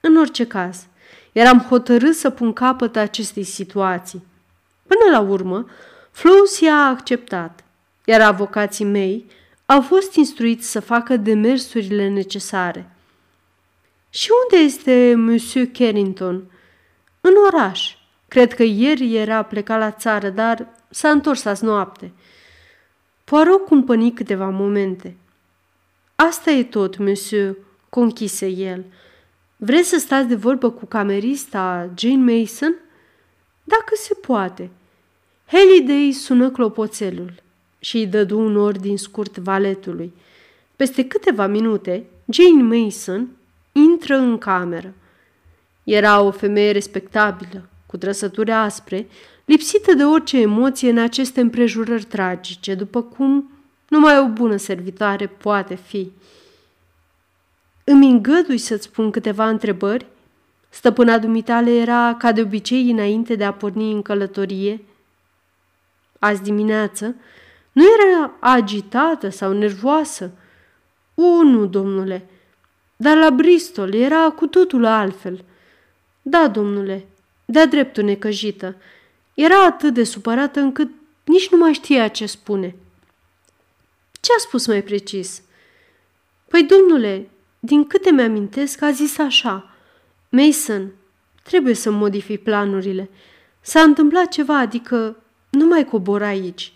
În 0.01 0.17
orice 0.17 0.47
caz, 0.47 0.85
eram 1.31 1.59
hotărât 1.59 2.15
să 2.15 2.29
pun 2.29 2.53
capăt 2.53 2.95
acestei 2.95 3.43
situații. 3.43 4.23
Până 4.87 5.11
la 5.11 5.19
urmă, 5.19 5.69
Flossie 6.11 6.69
a 6.69 6.87
acceptat, 6.87 7.63
iar 8.05 8.21
avocații 8.21 8.85
mei 8.85 9.25
au 9.65 9.81
fost 9.81 10.13
instruiți 10.15 10.71
să 10.71 10.79
facă 10.79 11.17
demersurile 11.17 12.09
necesare. 12.09 12.89
Și 14.09 14.29
unde 14.43 14.63
este 14.63 15.13
Monsieur 15.17 15.67
Carrington? 15.73 16.43
În 17.21 17.33
oraș. 17.45 17.95
Cred 18.27 18.53
că 18.53 18.63
ieri 18.63 19.15
era 19.15 19.43
plecat 19.43 19.79
la 19.79 19.91
țară, 19.91 20.29
dar 20.29 20.67
s-a 20.89 21.09
întors 21.09 21.45
azi 21.45 21.63
noapte. 21.63 22.11
Poirot 23.23 23.65
cumpăni 23.65 24.13
câteva 24.13 24.49
momente. 24.49 25.15
Asta 26.15 26.51
e 26.51 26.63
tot, 26.63 26.97
monsieur, 26.97 27.55
conchise 27.89 28.47
el. 28.47 28.83
Vreți 29.63 29.89
să 29.89 29.97
stați 29.97 30.27
de 30.27 30.35
vorbă 30.35 30.69
cu 30.69 30.85
camerista 30.85 31.89
Jane 31.97 32.33
Mason? 32.33 32.75
Dacă 33.63 33.93
se 33.95 34.13
poate. 34.13 34.69
Halliday 35.45 36.11
sună 36.11 36.49
clopoțelul 36.49 37.33
și 37.79 37.97
îi 37.97 38.07
dădu 38.07 38.39
un 38.39 38.57
ordin 38.57 38.97
scurt 38.97 39.37
valetului. 39.37 40.13
Peste 40.75 41.07
câteva 41.07 41.47
minute, 41.47 42.03
Jane 42.29 42.63
Mason 42.63 43.27
intră 43.71 44.15
în 44.15 44.37
cameră. 44.37 44.93
Era 45.83 46.21
o 46.21 46.31
femeie 46.31 46.71
respectabilă, 46.71 47.69
cu 47.85 47.97
trăsături 47.97 48.51
aspre, 48.51 49.07
lipsită 49.45 49.93
de 49.93 50.03
orice 50.03 50.39
emoție 50.39 50.89
în 50.89 50.97
aceste 50.97 51.41
împrejurări 51.41 52.03
tragice, 52.03 52.75
după 52.75 53.01
cum 53.01 53.51
numai 53.87 54.19
o 54.19 54.27
bună 54.27 54.55
servitoare 54.55 55.27
poate 55.27 55.75
fi. 55.75 56.11
Îmi 57.83 58.09
îngădui 58.09 58.57
să-ți 58.57 58.83
spun 58.83 59.11
câteva 59.11 59.49
întrebări? 59.49 60.05
Stăpâna 60.69 61.17
dumitale 61.17 61.71
era, 61.71 62.15
ca 62.19 62.31
de 62.31 62.41
obicei, 62.41 62.91
înainte 62.91 63.35
de 63.35 63.43
a 63.43 63.53
porni 63.53 63.91
în 63.91 64.01
călătorie. 64.01 64.85
Azi 66.19 66.41
dimineață 66.41 67.15
nu 67.71 67.83
era 67.83 68.33
agitată 68.39 69.29
sau 69.29 69.51
nervoasă. 69.51 70.31
O, 71.15 71.43
nu, 71.43 71.65
domnule, 71.65 72.25
dar 72.95 73.17
la 73.17 73.29
Bristol 73.29 73.93
era 73.93 74.29
cu 74.29 74.47
totul 74.47 74.85
altfel. 74.85 75.43
Da, 76.21 76.47
domnule, 76.47 77.05
de-a 77.45 77.65
dreptul 77.65 78.03
necăjită. 78.03 78.75
Era 79.33 79.65
atât 79.65 79.93
de 79.93 80.03
supărată 80.03 80.59
încât 80.59 80.89
nici 81.23 81.49
nu 81.49 81.57
mai 81.57 81.73
știa 81.73 82.07
ce 82.07 82.25
spune. 82.25 82.75
Ce 84.19 84.31
a 84.37 84.39
spus 84.39 84.67
mai 84.67 84.81
precis? 84.81 85.41
Păi, 86.47 86.63
domnule, 86.63 87.29
din 87.63 87.87
câte 87.87 88.11
mi-amintesc, 88.11 88.81
a 88.81 88.91
zis 88.91 89.17
așa. 89.17 89.69
Mason, 90.29 90.91
trebuie 91.43 91.73
să 91.73 91.91
modific 91.91 92.43
planurile. 92.43 93.09
S-a 93.61 93.81
întâmplat 93.81 94.27
ceva, 94.27 94.57
adică 94.57 95.17
nu 95.49 95.65
mai 95.65 95.85
cobor 95.85 96.21
aici. 96.21 96.73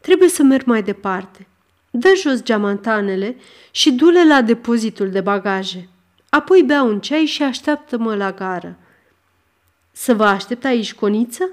Trebuie 0.00 0.28
să 0.28 0.42
merg 0.42 0.66
mai 0.66 0.82
departe. 0.82 1.46
Dă 1.90 2.12
jos 2.16 2.42
geamantanele 2.42 3.36
și 3.70 3.92
du-le 3.92 4.26
la 4.26 4.42
depozitul 4.42 5.10
de 5.10 5.20
bagaje. 5.20 5.88
Apoi 6.28 6.62
bea 6.62 6.82
un 6.82 7.00
ceai 7.00 7.24
și 7.24 7.42
așteaptă-mă 7.42 8.14
la 8.14 8.32
gară. 8.32 8.76
Să 9.92 10.14
vă 10.14 10.24
aștept 10.24 10.64
aici, 10.64 10.94
coniță? 10.94 11.50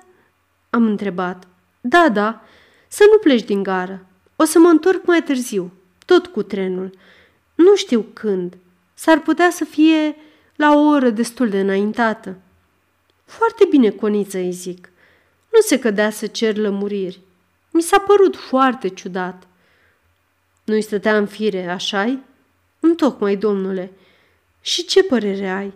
Am 0.69 0.83
întrebat. 0.83 1.47
Da, 1.81 2.09
da, 2.09 2.41
să 2.87 3.03
nu 3.11 3.17
pleci 3.17 3.43
din 3.43 3.63
gară. 3.63 4.05
O 4.35 4.43
să 4.43 4.59
mă 4.59 4.67
întorc 4.67 5.05
mai 5.05 5.23
târziu, 5.23 5.71
tot 6.05 6.27
cu 6.27 6.41
trenul. 6.43 6.97
Nu 7.55 7.75
știu 7.75 8.05
când. 8.13 8.57
S-ar 9.03 9.19
putea 9.19 9.49
să 9.49 9.63
fie 9.63 10.15
la 10.55 10.73
o 10.73 10.79
oră 10.79 11.09
destul 11.09 11.49
de 11.49 11.59
înaintată. 11.59 12.35
Foarte 13.25 13.65
bine, 13.69 13.89
coniță, 13.89 14.37
îi 14.37 14.51
zic. 14.51 14.89
Nu 15.51 15.59
se 15.59 15.79
cădea 15.79 16.09
să 16.09 16.27
cer 16.27 16.57
lămuriri. 16.57 17.19
Mi 17.71 17.81
s-a 17.81 17.99
părut 17.99 18.35
foarte 18.35 18.87
ciudat. 18.87 19.47
Nu-i 20.63 20.81
stătea 20.81 21.17
în 21.17 21.25
fire, 21.25 21.67
așa-i? 21.67 22.19
Întocmai, 22.79 23.35
domnule. 23.35 23.91
Și 24.61 24.85
ce 24.85 25.03
părere 25.03 25.49
ai? 25.49 25.73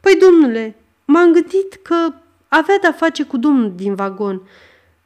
Păi, 0.00 0.16
domnule, 0.16 0.76
m-am 1.04 1.32
gândit 1.32 1.78
că 1.82 2.12
avea 2.48 2.78
de-a 2.80 2.92
face 2.92 3.24
cu 3.24 3.36
domnul 3.36 3.72
din 3.74 3.94
vagon. 3.94 4.42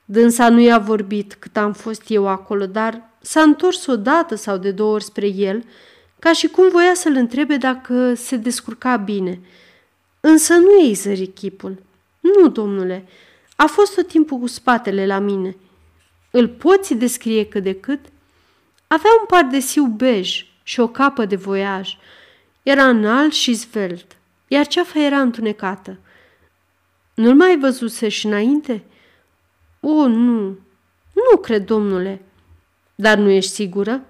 Dânsa 0.05 0.49
nu 0.49 0.61
i-a 0.61 0.79
vorbit 0.79 1.35
cât 1.35 1.57
am 1.57 1.73
fost 1.73 2.03
eu 2.07 2.29
acolo, 2.29 2.67
dar 2.67 3.11
s-a 3.21 3.41
întors 3.43 3.87
o 3.87 3.97
dată 3.97 4.35
sau 4.35 4.57
de 4.57 4.71
două 4.71 4.93
ori 4.93 5.05
spre 5.05 5.27
el, 5.27 5.65
ca 6.23 6.33
și 6.33 6.49
cum 6.49 6.71
voia 6.71 6.95
să-l 6.95 7.15
întrebe 7.15 7.57
dacă 7.57 8.15
se 8.15 8.37
descurca 8.37 8.97
bine. 8.97 9.41
Însă 10.21 10.55
nu 10.55 10.81
ei 10.81 10.95
zări 10.95 11.27
chipul. 11.27 11.83
Nu, 12.21 12.49
domnule, 12.49 13.07
a 13.57 13.67
fost 13.67 13.95
tot 13.95 14.09
timpul 14.09 14.39
cu 14.39 14.47
spatele 14.47 15.07
la 15.07 15.19
mine. 15.19 15.57
Îl 16.31 16.49
poți 16.49 16.95
descrie 16.95 17.47
cât 17.47 17.63
de 17.63 17.75
cât? 17.75 18.01
Avea 18.87 19.11
un 19.21 19.27
par 19.27 19.45
de 19.45 19.59
siu 19.59 19.85
bej 19.85 20.47
și 20.63 20.81
o 20.81 20.89
capă 20.89 21.25
de 21.25 21.37
voiaj. 21.37 21.97
Era 22.63 22.89
înalt 22.89 23.33
și 23.33 23.53
zvelt, 23.53 24.17
iar 24.49 24.67
ceafa 24.67 24.99
era 24.99 25.21
întunecată. 25.21 25.99
Nu-l 27.15 27.35
mai 27.35 27.59
văzuse 27.59 28.09
și 28.09 28.27
înainte? 28.27 28.85
O, 29.81 30.07
nu, 30.07 30.59
nu 31.13 31.37
cred, 31.41 31.65
domnule. 31.65 32.23
Dar 32.95 33.19
nu 33.19 33.31
ești 33.31 33.51
sigură? 33.51 34.05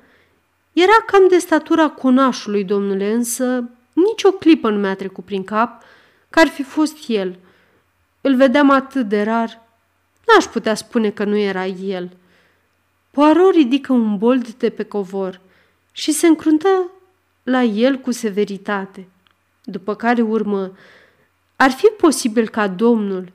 Era 0.73 1.05
cam 1.07 1.29
de 1.29 1.39
statura 1.39 1.89
conașului, 1.89 2.65
domnule, 2.65 3.13
însă 3.13 3.71
nici 3.93 4.23
o 4.23 4.31
clipă 4.31 4.71
nu 4.71 4.79
mi-a 4.79 4.95
trecut 4.95 5.25
prin 5.25 5.45
cap 5.45 5.83
că 6.31 6.41
ar 6.41 6.47
fi 6.47 6.63
fost 6.63 6.97
el. 7.09 7.39
Îl 8.21 8.37
vedeam 8.37 8.71
atât 8.71 9.09
de 9.09 9.23
rar, 9.23 9.63
n-aș 10.27 10.45
putea 10.45 10.75
spune 10.75 11.11
că 11.11 11.25
nu 11.25 11.37
era 11.37 11.67
el. 11.67 12.17
Poirot 13.11 13.55
ridică 13.55 13.93
un 13.93 14.19
bold 14.19 14.49
de 14.49 14.71
pe 14.71 14.83
covor 14.83 15.41
și 15.93 16.13
se 16.13 16.27
încruntă 16.27 16.91
la 17.43 17.63
el 17.63 17.97
cu 17.97 18.11
severitate, 18.11 19.09
după 19.65 19.95
care 19.95 20.23
urmă 20.23 20.73
ar 21.57 21.71
fi 21.71 21.87
posibil 21.87 22.49
ca 22.49 22.69
domnul 22.69 23.33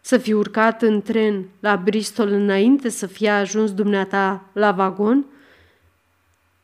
să 0.00 0.18
fi 0.18 0.32
urcat 0.32 0.82
în 0.82 1.02
tren 1.02 1.48
la 1.60 1.76
Bristol 1.76 2.28
înainte 2.28 2.88
să 2.88 3.06
fie 3.06 3.28
ajuns 3.30 3.72
dumneata 3.72 4.44
la 4.52 4.72
vagon? 4.72 5.26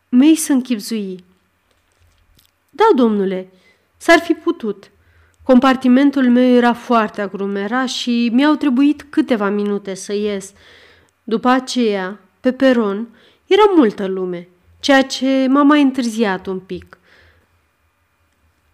Mei 0.09 0.37
să 0.37 0.53
închipzui. 0.53 1.25
Da, 2.71 2.85
domnule, 2.95 3.49
s-ar 3.97 4.19
fi 4.19 4.33
putut. 4.33 4.91
Compartimentul 5.43 6.31
meu 6.31 6.55
era 6.55 6.73
foarte 6.73 7.21
aglomerat 7.21 7.89
și 7.89 8.31
mi-au 8.33 8.55
trebuit 8.55 9.07
câteva 9.11 9.49
minute 9.49 9.95
să 9.95 10.13
ies. 10.13 10.53
După 11.25 11.49
aceea, 11.49 12.21
pe 12.41 12.53
peron, 12.53 13.09
era 13.47 13.63
multă 13.77 14.07
lume, 14.07 14.49
ceea 14.81 15.03
ce 15.03 15.47
m-a 15.49 15.63
mai 15.63 15.83
întârziat 15.83 16.47
un 16.47 16.59
pic. 16.59 16.99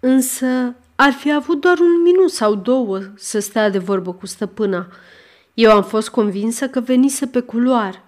Însă 0.00 0.74
ar 0.94 1.12
fi 1.12 1.32
avut 1.32 1.60
doar 1.60 1.78
un 1.78 2.02
minut 2.02 2.30
sau 2.30 2.54
două 2.54 3.00
să 3.14 3.38
stea 3.38 3.70
de 3.70 3.78
vorbă 3.78 4.12
cu 4.12 4.26
stăpâna. 4.26 4.86
Eu 5.54 5.70
am 5.70 5.82
fost 5.82 6.08
convinsă 6.08 6.68
că 6.68 6.80
venise 6.80 7.26
pe 7.26 7.40
culoar. 7.40 8.02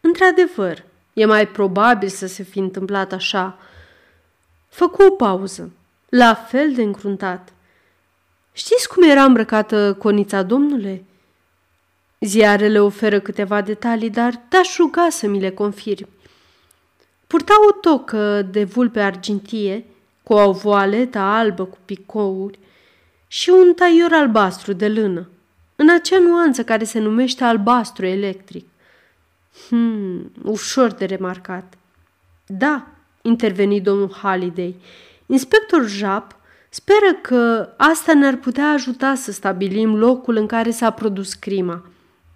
Într-adevăr, 0.00 0.84
e 1.14 1.24
mai 1.24 1.48
probabil 1.48 2.08
să 2.08 2.26
se 2.26 2.42
fi 2.42 2.58
întâmplat 2.58 3.12
așa. 3.12 3.58
Făcu 4.68 5.02
o 5.02 5.10
pauză, 5.10 5.72
la 6.08 6.34
fel 6.34 6.72
de 6.72 6.82
încruntat. 6.82 7.52
Știți 8.52 8.88
cum 8.88 9.02
era 9.02 9.24
îmbrăcată 9.24 9.94
conița 9.98 10.42
domnule? 10.42 11.04
Ziarele 12.20 12.80
oferă 12.80 13.20
câteva 13.20 13.60
detalii, 13.60 14.10
dar 14.10 14.34
te-aș 14.48 14.76
ruga 14.76 15.08
să 15.10 15.26
mi 15.26 15.40
le 15.40 15.50
confirmi. 15.50 16.08
Purta 17.26 17.54
o 17.68 17.72
tocă 17.72 18.42
de 18.42 18.64
vulpe 18.64 19.00
argintie, 19.00 19.84
cu 20.22 20.32
o 20.32 20.52
voaletă 20.52 21.18
albă 21.18 21.64
cu 21.64 21.78
picouri 21.84 22.58
și 23.26 23.50
un 23.50 23.74
taior 23.74 24.12
albastru 24.12 24.72
de 24.72 24.88
lână, 24.88 25.28
în 25.76 25.90
acea 25.90 26.18
nuanță 26.18 26.64
care 26.64 26.84
se 26.84 26.98
numește 26.98 27.44
albastru 27.44 28.06
electric. 28.06 28.66
Hmm, 29.68 30.32
ușor 30.42 30.92
de 30.92 31.04
remarcat. 31.04 31.74
Da, 32.46 32.86
interveni 33.22 33.80
domnul 33.80 34.12
Halliday. 34.12 34.76
Inspector 35.26 35.86
Jap 35.86 36.36
speră 36.68 37.14
că 37.22 37.68
asta 37.76 38.14
ne-ar 38.14 38.36
putea 38.36 38.70
ajuta 38.70 39.14
să 39.14 39.32
stabilim 39.32 39.96
locul 39.96 40.36
în 40.36 40.46
care 40.46 40.70
s-a 40.70 40.90
produs 40.90 41.34
crima. 41.34 41.84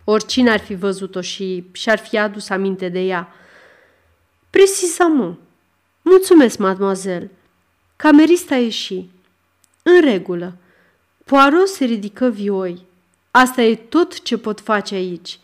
Oricine 0.05 0.51
ar 0.51 0.59
fi 0.59 0.75
văzut-o 0.75 1.21
și 1.21 1.65
și-ar 1.73 1.99
fi 1.99 2.19
adus 2.19 2.49
aminte 2.49 2.89
de 2.89 3.01
ea. 3.01 3.33
Precisament. 4.51 5.39
Mulțumesc, 6.03 6.59
mademoiselle. 6.59 7.31
Camerista 7.97 8.57
ieși. 8.57 9.05
În 9.83 10.01
regulă. 10.01 10.57
Poirot 11.25 11.69
se 11.69 11.85
ridică 11.85 12.29
vioi. 12.29 12.87
Asta 13.31 13.63
e 13.63 13.77
tot 13.77 14.23
ce 14.23 14.39
pot 14.39 14.61
face 14.61 14.95
aici, 14.95 15.39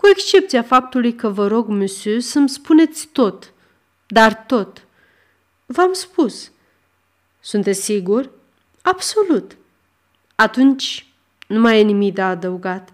cu 0.00 0.08
excepția 0.08 0.62
faptului 0.62 1.14
că 1.14 1.28
vă 1.28 1.46
rog, 1.46 1.68
monsieur, 1.68 2.20
să-mi 2.20 2.48
spuneți 2.48 3.06
tot. 3.06 3.52
Dar 4.06 4.34
tot. 4.34 4.86
V-am 5.66 5.92
spus. 5.92 6.50
Sunteți 7.40 7.82
sigur? 7.82 8.30
Absolut. 8.82 9.56
Atunci 10.34 11.12
nu 11.46 11.60
mai 11.60 11.80
e 11.80 11.82
nimic 11.82 12.14
de 12.14 12.22
adăugat. 12.22 12.92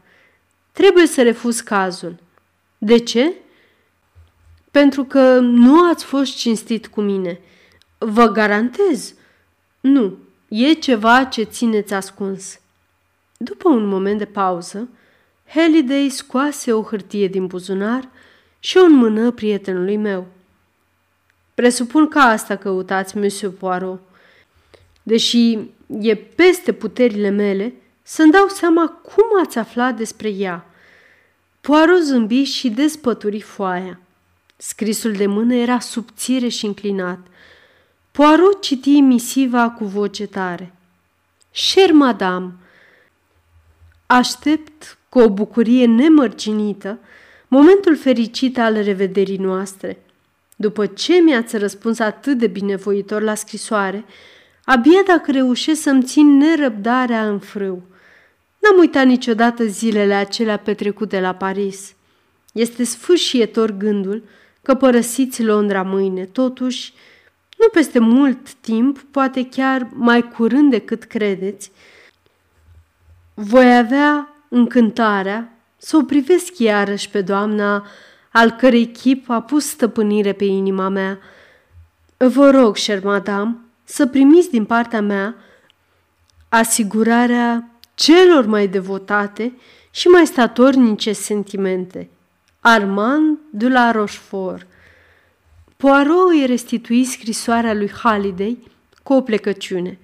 Trebuie 0.72 1.06
să 1.06 1.22
refuz 1.22 1.60
cazul. 1.60 2.16
De 2.78 2.98
ce? 2.98 3.32
Pentru 4.70 5.04
că 5.04 5.38
nu 5.38 5.88
ați 5.88 6.04
fost 6.04 6.36
cinstit 6.36 6.86
cu 6.86 7.00
mine. 7.00 7.40
Vă 7.98 8.26
garantez. 8.26 9.14
Nu, 9.80 10.18
e 10.48 10.72
ceva 10.72 11.24
ce 11.24 11.42
țineți 11.42 11.94
ascuns. 11.94 12.60
După 13.36 13.68
un 13.68 13.86
moment 13.86 14.18
de 14.18 14.24
pauză, 14.24 14.88
Halliday 15.46 16.08
scoase 16.08 16.72
o 16.72 16.82
hârtie 16.82 17.28
din 17.28 17.46
buzunar 17.46 18.08
și 18.58 18.76
o 18.76 18.84
înmână 18.84 19.30
prietenului 19.30 19.96
meu. 19.96 20.26
Presupun 21.54 22.08
că 22.08 22.18
asta 22.18 22.56
căutați, 22.56 23.16
Monsieur 23.16 23.52
Poirot. 23.52 24.00
Deși 25.02 25.58
e 26.00 26.14
peste 26.14 26.72
puterile 26.72 27.28
mele, 27.28 27.74
să-mi 28.02 28.32
dau 28.32 28.48
seama 28.48 28.88
cum 28.88 29.24
ați 29.42 29.58
aflat 29.58 29.96
despre 29.96 30.28
ea. 30.28 30.66
Poirot 31.60 32.02
zâmbi 32.02 32.42
și 32.42 32.70
despături 32.70 33.40
foaia. 33.40 34.00
Scrisul 34.56 35.12
de 35.12 35.26
mână 35.26 35.54
era 35.54 35.78
subțire 35.78 36.48
și 36.48 36.66
înclinat. 36.66 37.18
Poirot 38.12 38.62
citi 38.62 39.00
misiva 39.00 39.70
cu 39.70 39.84
voce 39.84 40.26
tare. 40.26 40.72
Cher 41.52 41.92
madame, 41.92 42.52
aștept 44.06 44.98
cu 45.08 45.18
o 45.18 45.30
bucurie 45.30 45.86
nemărginită 45.86 46.98
momentul 47.48 47.96
fericit 47.96 48.58
al 48.58 48.82
revederii 48.82 49.36
noastre. 49.36 49.98
După 50.56 50.86
ce 50.86 51.14
mi-ați 51.14 51.56
răspuns 51.56 51.98
atât 51.98 52.38
de 52.38 52.46
binevoitor 52.46 53.22
la 53.22 53.34
scrisoare, 53.34 54.04
abia 54.64 55.02
dacă 55.06 55.30
reușesc 55.30 55.82
să-mi 55.82 56.02
țin 56.02 56.36
nerăbdarea 56.36 57.28
în 57.28 57.38
frâu. 57.38 57.82
N-am 58.58 58.78
uitat 58.78 59.06
niciodată 59.06 59.64
zilele 59.64 60.14
acelea 60.14 60.56
petrecute 60.56 61.20
la 61.20 61.34
Paris. 61.34 61.94
Este 62.52 62.84
sfârșietor 62.84 63.70
gândul 63.70 64.22
că 64.62 64.74
părăsiți 64.74 65.42
Londra 65.42 65.82
mâine, 65.82 66.24
totuși, 66.24 66.92
nu 67.58 67.68
peste 67.68 67.98
mult 67.98 68.52
timp, 68.52 68.98
poate 69.10 69.48
chiar 69.48 69.88
mai 69.92 70.28
curând 70.28 70.70
decât 70.70 71.02
credeți, 71.04 71.70
voi 73.34 73.76
avea 73.76 74.35
încântarea 74.48 75.52
să 75.76 75.96
o 75.96 76.02
privesc 76.02 76.58
iarăși 76.58 77.10
pe 77.10 77.20
doamna 77.20 77.86
al 78.30 78.50
cărei 78.50 78.86
chip 78.86 79.30
a 79.30 79.40
pus 79.40 79.66
stăpânire 79.66 80.32
pe 80.32 80.44
inima 80.44 80.88
mea. 80.88 81.18
Vă 82.16 82.50
rog, 82.50 82.76
cher 82.76 83.04
madame, 83.04 83.56
să 83.84 84.06
primiți 84.06 84.50
din 84.50 84.64
partea 84.64 85.00
mea 85.00 85.34
asigurarea 86.48 87.70
celor 87.94 88.46
mai 88.46 88.68
devotate 88.68 89.52
și 89.90 90.08
mai 90.08 90.26
statornice 90.26 91.12
sentimente. 91.12 92.10
Armand 92.60 93.38
de 93.50 93.68
la 93.68 93.90
Rochefort 93.90 94.66
Poirot 95.76 96.30
îi 96.30 96.46
restitui 96.46 97.04
scrisoarea 97.04 97.74
lui 97.74 97.90
Halliday 97.90 98.58
cu 99.02 99.12
o 99.12 99.20
plecăciune. 99.20 99.98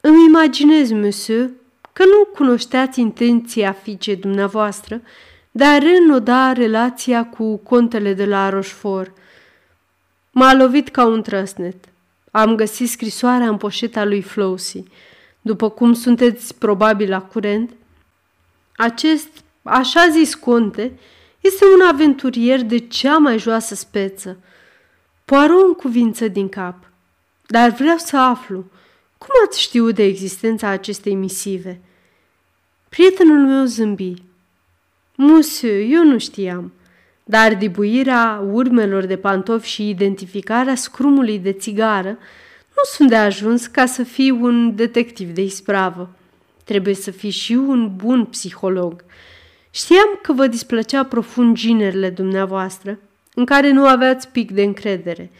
Îmi 0.00 0.24
imaginez, 0.24 0.90
monsieur, 0.90 1.50
că 1.98 2.04
nu 2.04 2.24
cunoșteați 2.24 3.00
intenția 3.00 3.72
fiicei 3.72 4.16
dumneavoastră 4.16 5.02
de 5.50 5.64
a 5.64 5.78
reînnoda 5.78 6.52
relația 6.52 7.26
cu 7.26 7.56
contele 7.56 8.14
de 8.14 8.24
la 8.24 8.48
Rochefort. 8.48 9.16
M-a 10.30 10.54
lovit 10.54 10.88
ca 10.88 11.04
un 11.04 11.22
trăsnet. 11.22 11.84
Am 12.30 12.54
găsit 12.54 12.88
scrisoarea 12.88 13.48
în 13.48 13.56
poșeta 13.56 14.04
lui 14.04 14.22
Flossie. 14.22 14.82
După 15.40 15.70
cum 15.70 15.92
sunteți 15.92 16.54
probabil 16.54 17.08
la 17.08 17.20
curent, 17.20 17.70
acest 18.76 19.28
așa 19.62 20.08
zis 20.08 20.34
conte 20.34 20.98
este 21.40 21.64
un 21.64 21.86
aventurier 21.86 22.62
de 22.62 22.78
cea 22.78 23.16
mai 23.16 23.38
joasă 23.38 23.74
speță. 23.74 24.38
Poirot 25.24 25.66
în 25.66 25.74
cuvință 25.74 26.28
din 26.28 26.48
cap. 26.48 26.90
Dar 27.46 27.70
vreau 27.70 27.96
să 27.96 28.16
aflu, 28.16 28.64
cum 29.18 29.28
ați 29.46 29.60
știut 29.60 29.94
de 29.94 30.02
existența 30.02 30.68
acestei 30.68 31.14
misive? 31.14 31.80
Prietenul 32.88 33.46
meu 33.46 33.64
zâmbi. 33.64 34.14
Monsieur, 35.14 35.84
eu 35.90 36.04
nu 36.04 36.18
știam, 36.18 36.72
dar 37.24 37.54
dibuirea 37.54 38.44
urmelor 38.52 39.04
de 39.04 39.16
pantofi 39.16 39.68
și 39.68 39.88
identificarea 39.88 40.74
scrumului 40.74 41.38
de 41.38 41.52
țigară 41.52 42.08
nu 42.78 42.82
sunt 42.92 43.08
de 43.08 43.16
ajuns 43.16 43.66
ca 43.66 43.86
să 43.86 44.02
fii 44.02 44.30
un 44.30 44.74
detectiv 44.76 45.30
de 45.30 45.42
ispravă. 45.42 46.10
Trebuie 46.64 46.94
să 46.94 47.10
fii 47.10 47.30
și 47.30 47.52
un 47.52 47.96
bun 47.96 48.24
psiholog. 48.24 49.04
Știam 49.70 50.18
că 50.22 50.32
vă 50.32 50.46
displăcea 50.46 51.04
profund 51.04 51.56
ginerile 51.56 52.10
dumneavoastră, 52.10 52.98
în 53.34 53.44
care 53.44 53.70
nu 53.70 53.86
aveați 53.86 54.28
pic 54.28 54.50
de 54.50 54.62
încredere. 54.62 55.30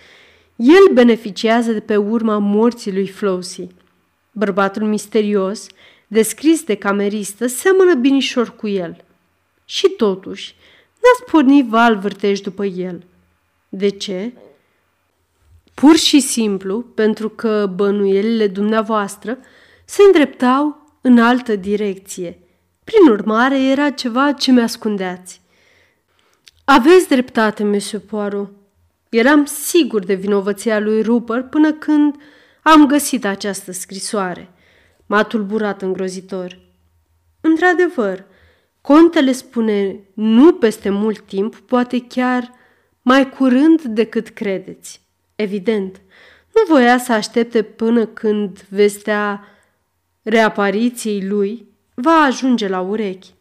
El 0.56 0.92
beneficiază 0.92 1.72
de 1.72 1.80
pe 1.80 1.96
urma 1.96 2.38
morții 2.38 2.92
lui 2.92 3.08
Flossie. 3.08 3.68
Bărbatul 4.32 4.82
misterios 4.82 5.66
descris 6.08 6.62
de 6.62 6.74
cameristă, 6.74 7.46
seamănă 7.46 7.94
binișor 7.94 8.56
cu 8.56 8.68
el. 8.68 9.04
Și 9.64 9.88
totuși, 9.88 10.54
n-ați 10.92 11.30
pornit 11.30 11.66
val 11.66 11.98
vârtești 11.98 12.44
după 12.44 12.64
el. 12.64 13.04
De 13.68 13.88
ce? 13.88 14.32
Pur 15.74 15.96
și 15.96 16.20
simplu 16.20 16.80
pentru 16.80 17.28
că 17.28 17.70
bănuielile 17.74 18.46
dumneavoastră 18.46 19.38
se 19.84 20.02
îndreptau 20.02 20.92
în 21.00 21.18
altă 21.18 21.56
direcție. 21.56 22.38
Prin 22.84 23.10
urmare, 23.10 23.62
era 23.62 23.90
ceva 23.90 24.32
ce 24.32 24.50
mi-ascundeați. 24.50 25.40
Aveți 26.64 27.08
dreptate, 27.08 27.64
Monsieur 27.64 28.02
Poirot. 28.02 28.50
Eram 29.08 29.44
sigur 29.44 30.04
de 30.04 30.14
vinovăția 30.14 30.78
lui 30.78 31.02
Rupert 31.02 31.50
până 31.50 31.72
când 31.72 32.14
am 32.62 32.86
găsit 32.86 33.24
această 33.24 33.72
scrisoare– 33.72 34.50
M-a 35.08 35.22
tulburat 35.22 35.82
îngrozitor. 35.82 36.58
Într-adevăr, 37.40 38.24
contele 38.80 39.32
spune 39.32 40.00
nu 40.14 40.52
peste 40.52 40.90
mult 40.90 41.20
timp, 41.20 41.56
poate 41.56 42.06
chiar 42.06 42.52
mai 43.02 43.28
curând 43.28 43.82
decât 43.82 44.28
credeți. 44.28 45.00
Evident, 45.34 46.00
nu 46.54 46.74
voia 46.74 46.98
să 46.98 47.12
aștepte 47.12 47.62
până 47.62 48.06
când 48.06 48.66
vestea 48.68 49.44
reapariției 50.22 51.26
lui 51.26 51.66
va 51.94 52.12
ajunge 52.12 52.68
la 52.68 52.80
urechi. 52.80 53.34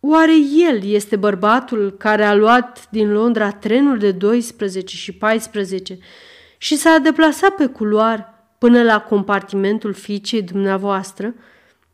Oare 0.00 0.34
el 0.68 0.84
este 0.84 1.16
bărbatul 1.16 1.90
care 1.90 2.24
a 2.24 2.34
luat 2.34 2.90
din 2.90 3.12
Londra 3.12 3.50
trenul 3.50 3.98
de 3.98 4.12
12 4.12 4.96
și 4.96 5.12
14 5.12 5.98
și 6.58 6.76
s-a 6.76 6.98
deplasat 6.98 7.54
pe 7.54 7.66
culoar 7.66 8.39
până 8.60 8.82
la 8.82 9.00
compartimentul 9.00 9.92
fiicei 9.92 10.42
dumneavoastră, 10.42 11.34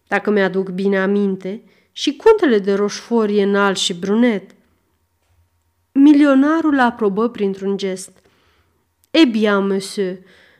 dacă 0.06 0.30
mi-aduc 0.30 0.70
bine 0.70 0.98
aminte, 0.98 1.62
și 1.92 2.16
contele 2.16 2.58
de 2.58 2.74
roșfor 2.74 3.28
e 3.28 3.42
înalt 3.42 3.76
și 3.76 3.94
brunet. 3.94 4.50
Milionarul 5.92 6.80
aprobă 6.80 7.28
printr-un 7.28 7.76
gest. 7.76 8.10
E 9.10 9.24
bien, 9.24 9.66
monsieur, 9.66 10.16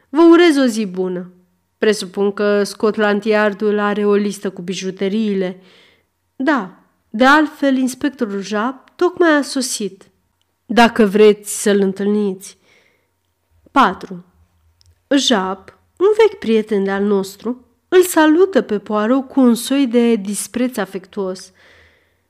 vă 0.09 0.23
urez 0.23 0.57
o 0.57 0.65
zi 0.65 0.87
bună. 0.87 1.33
Presupun 1.79 2.33
că 2.33 2.63
Scotland 2.65 3.25
Yardul 3.25 3.79
are 3.79 4.07
o 4.07 4.15
listă 4.15 4.51
cu 4.51 4.63
bijuteriile. 4.63 5.61
Da, 6.37 6.79
de 7.11 7.25
altfel, 7.25 7.77
inspectorul 7.77 8.41
Jap 8.41 8.97
tocmai 8.97 9.37
a 9.37 9.43
sosit. 9.43 10.11
Dacă 10.67 11.05
vreți 11.05 11.63
să-l 11.63 11.81
întâlniți. 11.81 12.59
4. 13.71 14.25
Jap 15.09 15.76
un 15.97 16.09
vechi 16.17 16.39
prieten 16.39 16.85
de-al 16.85 17.03
nostru 17.03 17.65
îl 17.89 18.03
salută 18.03 18.61
pe 18.61 18.79
Poirot 18.79 19.29
cu 19.29 19.41
un 19.41 19.55
soi 19.55 19.87
de 19.87 20.15
dispreț 20.15 20.77
afectuos. 20.77 21.53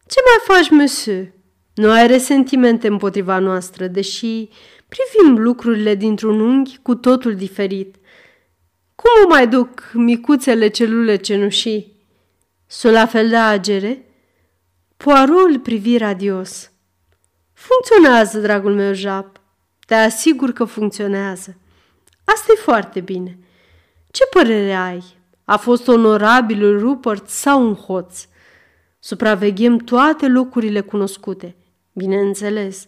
Ce 0.07 0.21
mai 0.25 0.57
faci, 0.57 0.71
monsieur? 0.71 1.33
Nu 1.75 1.91
ai 1.91 2.07
resentimente 2.07 2.87
împotriva 2.87 3.39
noastră, 3.39 3.87
deși 3.87 4.49
privim 4.89 5.43
lucrurile 5.43 5.95
dintr-un 5.95 6.41
unghi 6.41 6.79
cu 6.83 6.95
totul 6.95 7.35
diferit. 7.35 7.97
Cum 8.95 9.25
o 9.25 9.29
mai 9.29 9.49
duc 9.49 9.91
micuțele 9.93 10.69
celule 10.69 11.17
cenușii? 11.17 11.97
Sunt 12.67 12.93
la 12.93 13.07
fel 13.07 13.29
de 13.29 13.37
agere? 13.37 14.05
Poirot 14.97 15.49
îl 15.49 15.59
privi 15.59 15.97
radios. 15.97 16.71
Funcționează, 17.53 18.39
dragul 18.39 18.75
meu 18.75 18.93
Jap. 18.93 19.41
Te 19.87 19.95
asigur 19.95 20.53
că 20.53 20.65
funcționează. 20.65 21.57
Asta 22.25 22.53
e 22.53 22.61
foarte 22.61 23.01
bine. 23.01 23.39
Ce 24.17 24.25
părere 24.31 24.75
ai? 24.75 25.05
A 25.45 25.57
fost 25.57 25.89
onorabilul 25.89 26.79
Rupert 26.79 27.29
sau 27.29 27.67
un 27.67 27.75
hoț? 27.75 28.25
Supraveghem 28.99 29.77
toate 29.77 30.29
locurile 30.29 30.81
cunoscute. 30.81 31.57
Bineînțeles, 31.93 32.87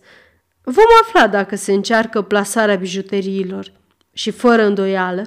vom 0.63 0.85
afla 1.03 1.27
dacă 1.27 1.57
se 1.57 1.73
încearcă 1.73 2.23
plasarea 2.23 2.75
bijuteriilor 2.77 3.73
și, 4.13 4.31
fără 4.31 4.65
îndoială, 4.65 5.23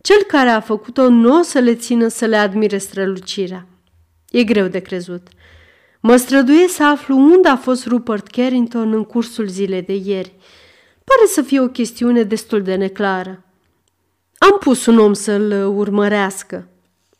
cel 0.00 0.22
care 0.26 0.48
a 0.48 0.60
făcut-o 0.60 1.08
nu 1.08 1.38
o 1.38 1.42
să 1.42 1.58
le 1.58 1.74
țină 1.74 2.08
să 2.08 2.26
le 2.26 2.36
admire 2.36 2.78
strălucirea. 2.78 3.66
E 4.30 4.44
greu 4.44 4.66
de 4.66 4.78
crezut. 4.78 5.28
Mă 6.00 6.16
străduie 6.16 6.68
să 6.68 6.84
aflu 6.84 7.16
unde 7.16 7.48
a 7.48 7.56
fost 7.56 7.86
Rupert 7.86 8.26
Carrington 8.26 8.92
în 8.92 9.04
cursul 9.04 9.46
zilei 9.46 9.82
de 9.82 9.94
ieri. 9.94 10.34
Pare 11.04 11.26
să 11.26 11.42
fie 11.42 11.60
o 11.60 11.68
chestiune 11.68 12.22
destul 12.22 12.62
de 12.62 12.74
neclară. 12.74 13.42
Am 14.38 14.58
pus 14.60 14.86
un 14.86 14.98
om 14.98 15.12
să-l 15.12 15.52
urmărească. 15.76 16.68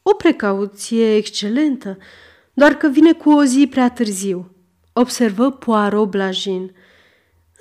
O 0.03 0.15
precauție 0.15 1.17
excelentă, 1.17 1.99
doar 2.53 2.75
că 2.75 2.89
vine 2.89 3.13
cu 3.13 3.31
o 3.31 3.45
zi 3.45 3.67
prea 3.71 3.91
târziu, 3.91 4.51
observă 4.93 5.51
Poirot 5.51 6.11
blajin. 6.11 6.75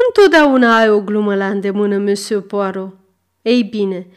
Întotdeauna 0.07 0.77
ai 0.77 0.89
o 0.89 1.01
glumă 1.01 1.35
la 1.35 1.49
îndemână, 1.49 1.97
Monsieur 1.97 2.41
Poirot. 2.41 2.97
Ei 3.41 3.63
bine, 3.63 4.07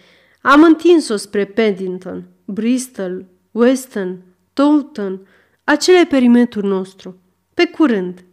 am 0.42 0.62
întins-o 0.62 1.16
spre 1.16 1.44
Paddington, 1.44 2.28
Bristol, 2.44 3.24
Weston, 3.50 4.22
Taunton, 4.52 5.26
acele 5.64 6.04
perimetrul 6.04 6.68
nostru. 6.68 7.20
Pe 7.54 7.66
curând. 7.66 8.24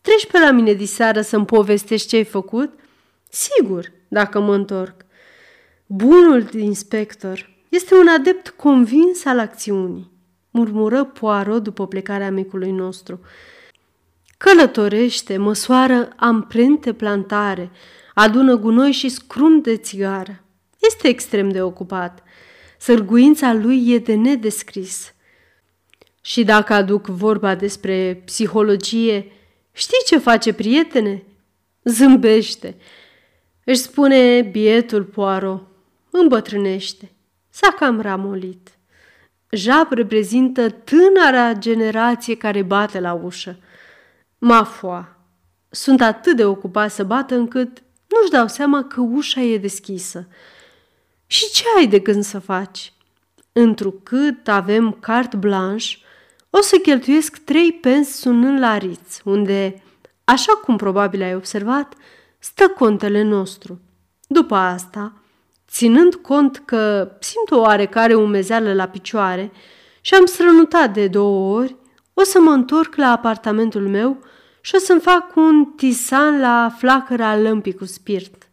Treci 0.00 0.26
pe 0.26 0.38
la 0.38 0.50
mine 0.50 0.72
diseară 0.72 1.20
să-mi 1.20 1.44
povestești 1.44 2.08
ce 2.08 2.16
ai 2.16 2.24
făcut? 2.24 2.78
Sigur, 3.30 3.92
dacă 4.08 4.40
mă 4.40 4.54
întorc. 4.54 5.05
Bunul 5.88 6.48
inspector 6.52 7.50
este 7.68 7.94
un 7.94 8.08
adept 8.08 8.48
convins 8.48 9.24
al 9.24 9.38
acțiunii. 9.38 10.10
murmură 10.50 11.04
Poirot 11.04 11.62
după 11.62 11.86
plecarea 11.86 12.30
micului 12.30 12.70
nostru. 12.70 13.20
Călătorește, 14.38 15.36
măsoară 15.36 16.08
amprente 16.16 16.92
plantare, 16.92 17.70
adună 18.14 18.56
gunoi 18.56 18.92
și 18.92 19.08
scrum 19.08 19.60
de 19.60 19.76
țigară. 19.76 20.44
Este 20.78 21.08
extrem 21.08 21.48
de 21.48 21.62
ocupat. 21.62 22.22
Sârguința 22.78 23.52
lui 23.52 23.90
e 23.90 23.98
de 23.98 24.14
nedescris. 24.14 25.14
Și 26.20 26.44
dacă 26.44 26.72
aduc 26.72 27.06
vorba 27.06 27.54
despre 27.54 28.22
psihologie, 28.24 29.32
știi 29.72 30.02
ce 30.06 30.18
face, 30.18 30.52
prietene? 30.52 31.22
Zâmbește. 31.84 32.76
Își 33.64 33.80
spune 33.80 34.42
bietul 34.42 35.04
Poirot. 35.04 35.74
Îmbătrânește. 36.20 37.12
S-a 37.50 37.70
cam 37.70 38.00
ramolit. 38.00 38.78
Jap 39.50 39.92
reprezintă 39.92 40.70
tânăra 40.70 41.52
generație 41.52 42.36
care 42.36 42.62
bate 42.62 43.00
la 43.00 43.12
ușă. 43.12 43.58
Mafua, 44.38 45.16
sunt 45.70 46.00
atât 46.00 46.36
de 46.36 46.44
ocupat 46.44 46.90
să 46.90 47.04
bată 47.04 47.34
încât 47.34 47.82
nu-și 48.06 48.30
dau 48.30 48.48
seama 48.48 48.84
că 48.84 49.00
ușa 49.00 49.40
e 49.40 49.58
deschisă. 49.58 50.28
Și 51.26 51.50
ce 51.50 51.64
ai 51.76 51.86
de 51.86 51.98
gând 51.98 52.24
să 52.24 52.38
faci? 52.38 52.92
Întrucât 53.52 54.48
avem 54.48 54.92
cart 54.92 55.34
blanche, 55.34 55.96
o 56.50 56.60
să 56.60 56.76
cheltuiesc 56.76 57.36
trei 57.36 57.72
pens 57.72 58.08
sunând 58.08 58.58
la 58.58 58.78
Riț, 58.78 59.20
unde, 59.24 59.82
așa 60.24 60.52
cum 60.52 60.76
probabil 60.76 61.22
ai 61.22 61.34
observat, 61.34 61.94
stă 62.38 62.68
contele 62.68 63.22
nostru. 63.22 63.80
După 64.26 64.54
asta, 64.54 65.12
ținând 65.68 66.14
cont 66.14 66.62
că 66.64 67.10
simt 67.20 67.50
o 67.50 67.60
oarecare 67.60 68.14
umezeală 68.14 68.74
la 68.74 68.86
picioare 68.86 69.52
și 70.00 70.14
am 70.14 70.24
strănutat 70.24 70.92
de 70.92 71.08
două 71.08 71.56
ori, 71.58 71.76
o 72.14 72.22
să 72.22 72.40
mă 72.40 72.50
întorc 72.50 72.94
la 72.96 73.10
apartamentul 73.10 73.88
meu 73.88 74.18
și 74.60 74.74
o 74.74 74.78
să-mi 74.78 75.00
fac 75.00 75.36
un 75.36 75.64
tisan 75.64 76.40
la 76.40 76.74
flacăra 76.78 77.36
lămpii 77.36 77.74
cu 77.74 77.84
spirit. 77.84 78.46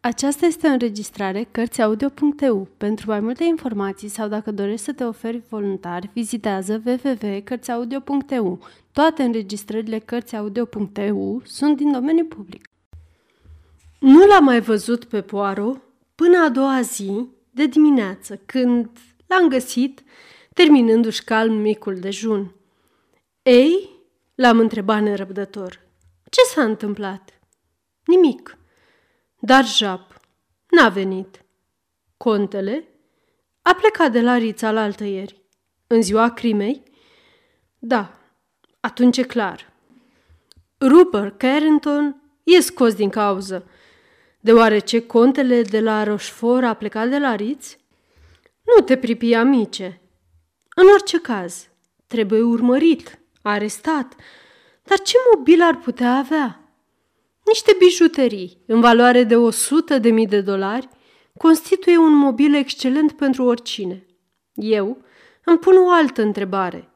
Aceasta 0.00 0.46
este 0.46 0.66
o 0.66 0.70
înregistrare 0.70 1.48
Cărțiaudio.eu. 1.50 2.68
Pentru 2.76 3.10
mai 3.10 3.20
multe 3.20 3.44
informații 3.44 4.08
sau 4.08 4.28
dacă 4.28 4.50
dorești 4.50 4.84
să 4.84 4.92
te 4.92 5.04
oferi 5.04 5.42
voluntar, 5.48 6.10
vizitează 6.12 6.82
www.cărțiaudio.eu. 6.84 8.58
Toate 8.92 9.22
înregistrările 9.22 9.98
Cărțiaudio.eu 9.98 11.42
sunt 11.44 11.76
din 11.76 11.92
domeniu 11.92 12.24
public. 12.24 12.68
Nu 13.98 14.26
l-am 14.26 14.44
mai 14.44 14.60
văzut 14.60 15.04
pe 15.04 15.22
Poaro 15.22 15.76
până 16.14 16.38
a 16.38 16.48
doua 16.48 16.80
zi 16.80 17.28
de 17.50 17.66
dimineață, 17.66 18.36
când 18.36 18.88
l-am 19.26 19.48
găsit 19.48 20.02
terminându-și 20.54 21.24
calm 21.24 21.54
micul 21.54 21.98
dejun. 21.98 22.54
Ei, 23.42 23.90
l-am 24.34 24.58
întrebat 24.58 25.02
nerăbdător. 25.02 25.80
Ce 26.30 26.40
s-a 26.54 26.62
întâmplat? 26.62 27.40
Nimic. 28.04 28.58
Dar 29.38 29.66
Jap 29.66 30.20
n-a 30.70 30.88
venit. 30.88 31.44
Contele 32.16 32.88
a 33.62 33.74
plecat 33.74 34.12
de 34.12 34.20
la 34.20 34.36
Rița 34.36 34.70
la 34.70 34.80
altă 34.82 35.04
ieri. 35.04 35.42
În 35.86 36.02
ziua 36.02 36.30
crimei? 36.30 36.82
Da, 37.78 38.18
atunci 38.80 39.16
e 39.16 39.22
clar. 39.22 39.72
Rupert 40.80 41.38
Carrington 41.38 42.22
e 42.42 42.60
scos 42.60 42.94
din 42.94 43.08
cauză, 43.08 43.68
deoarece 44.46 45.06
contele 45.06 45.62
de 45.62 45.80
la 45.80 46.04
Rochefort 46.04 46.64
a 46.64 46.74
plecat 46.74 47.08
de 47.08 47.18
la 47.18 47.34
Riț? 47.34 47.76
Nu 48.62 48.84
te 48.84 48.96
pripi, 48.96 49.34
amice. 49.34 50.00
În 50.74 50.86
orice 50.92 51.18
caz, 51.18 51.68
trebuie 52.06 52.42
urmărit, 52.42 53.18
arestat. 53.42 54.14
Dar 54.82 54.98
ce 54.98 55.16
mobil 55.34 55.62
ar 55.62 55.76
putea 55.78 56.16
avea? 56.16 56.60
Niște 57.44 57.76
bijuterii, 57.78 58.62
în 58.66 58.80
valoare 58.80 59.24
de 59.24 59.36
100 59.36 59.98
de 59.98 60.10
mii 60.10 60.26
de 60.26 60.40
dolari, 60.40 60.88
constituie 61.38 61.96
un 61.96 62.12
mobil 62.12 62.54
excelent 62.54 63.12
pentru 63.12 63.44
oricine. 63.44 64.06
Eu 64.54 65.02
îmi 65.44 65.58
pun 65.58 65.76
o 65.76 65.90
altă 65.90 66.22
întrebare. 66.22 66.90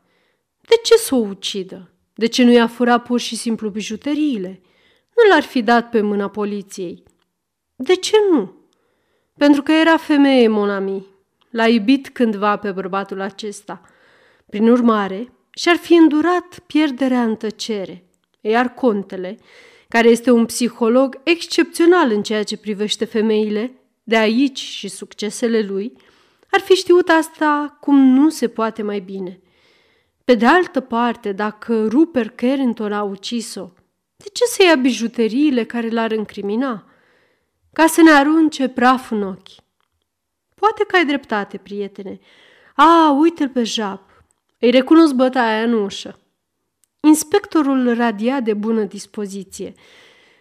De 0.60 0.74
ce 0.82 0.94
să 0.96 1.14
o 1.14 1.18
ucidă? 1.18 1.90
De 2.14 2.26
ce 2.26 2.44
nu 2.44 2.50
i-a 2.50 2.66
furat 2.66 3.02
pur 3.02 3.20
și 3.20 3.36
simplu 3.36 3.68
bijuteriile? 3.68 4.62
Nu 5.16 5.30
l-ar 5.30 5.42
fi 5.42 5.62
dat 5.62 5.90
pe 5.90 6.00
mâna 6.00 6.28
poliției. 6.28 7.08
De 7.82 7.94
ce 7.94 8.16
nu? 8.30 8.54
Pentru 9.36 9.62
că 9.62 9.72
era 9.72 9.96
femeie, 9.96 10.48
monami. 10.48 11.06
L-a 11.50 11.68
iubit 11.68 12.08
cândva 12.08 12.56
pe 12.56 12.70
bărbatul 12.70 13.20
acesta. 13.20 13.80
Prin 14.46 14.68
urmare, 14.68 15.32
și-ar 15.50 15.76
fi 15.76 15.94
îndurat 15.94 16.58
pierderea 16.66 17.22
în 17.22 17.36
tăcere. 17.36 18.04
Iar 18.40 18.74
contele, 18.74 19.38
care 19.88 20.08
este 20.08 20.30
un 20.30 20.46
psiholog 20.46 21.20
excepțional 21.24 22.10
în 22.10 22.22
ceea 22.22 22.42
ce 22.42 22.56
privește 22.56 23.04
femeile, 23.04 23.72
de 24.02 24.16
aici 24.16 24.58
și 24.58 24.88
succesele 24.88 25.62
lui, 25.62 25.92
ar 26.50 26.60
fi 26.60 26.72
știut 26.72 27.08
asta 27.08 27.76
cum 27.80 27.98
nu 27.98 28.28
se 28.28 28.48
poate 28.48 28.82
mai 28.82 29.00
bine. 29.00 29.40
Pe 30.24 30.34
de 30.34 30.46
altă 30.46 30.80
parte, 30.80 31.32
dacă 31.32 31.86
Rupert 31.88 32.36
Carrington 32.36 32.92
a 32.92 33.02
ucis-o, 33.02 33.72
de 34.16 34.26
ce 34.32 34.44
să 34.44 34.62
ia 34.62 34.74
bijuteriile 34.74 35.64
care 35.64 35.88
l-ar 35.88 36.10
încrimina? 36.10 36.84
Ca 37.72 37.86
să 37.86 38.02
ne 38.02 38.10
arunce 38.10 38.68
praf 38.68 39.10
în 39.10 39.22
ochi. 39.22 39.62
Poate 40.54 40.84
că 40.84 40.96
ai 40.96 41.06
dreptate, 41.06 41.56
prietene. 41.58 42.18
A, 42.74 43.10
uite-l 43.10 43.48
pe 43.48 43.64
Jap. 43.64 44.24
Îi 44.58 44.70
recunosc 44.70 45.14
bătaia 45.14 45.62
în 45.62 45.72
ușă. 45.72 46.18
Inspectorul 47.00 47.94
radia 47.94 48.40
de 48.40 48.54
bună 48.54 48.84
dispoziție. 48.84 49.74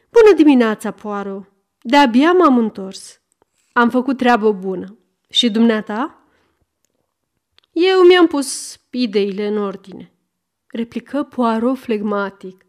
Bună 0.10 0.36
dimineața, 0.36 0.92
Poaro! 0.92 1.46
De-abia 1.82 2.32
m-am 2.32 2.58
întors. 2.58 3.22
Am 3.74 3.90
făcut 3.90 4.18
treabă 4.18 4.52
bună. 4.52 4.98
Și 5.30 5.50
dumneata? 5.50 6.24
Eu 7.72 8.02
mi-am 8.02 8.28
pus 8.28 8.80
ideile 8.90 9.48
în 9.48 9.58
ordine. 9.58 10.12
Replică 10.68 11.24
Poaro 11.24 11.74
flegmatic. 11.74 12.66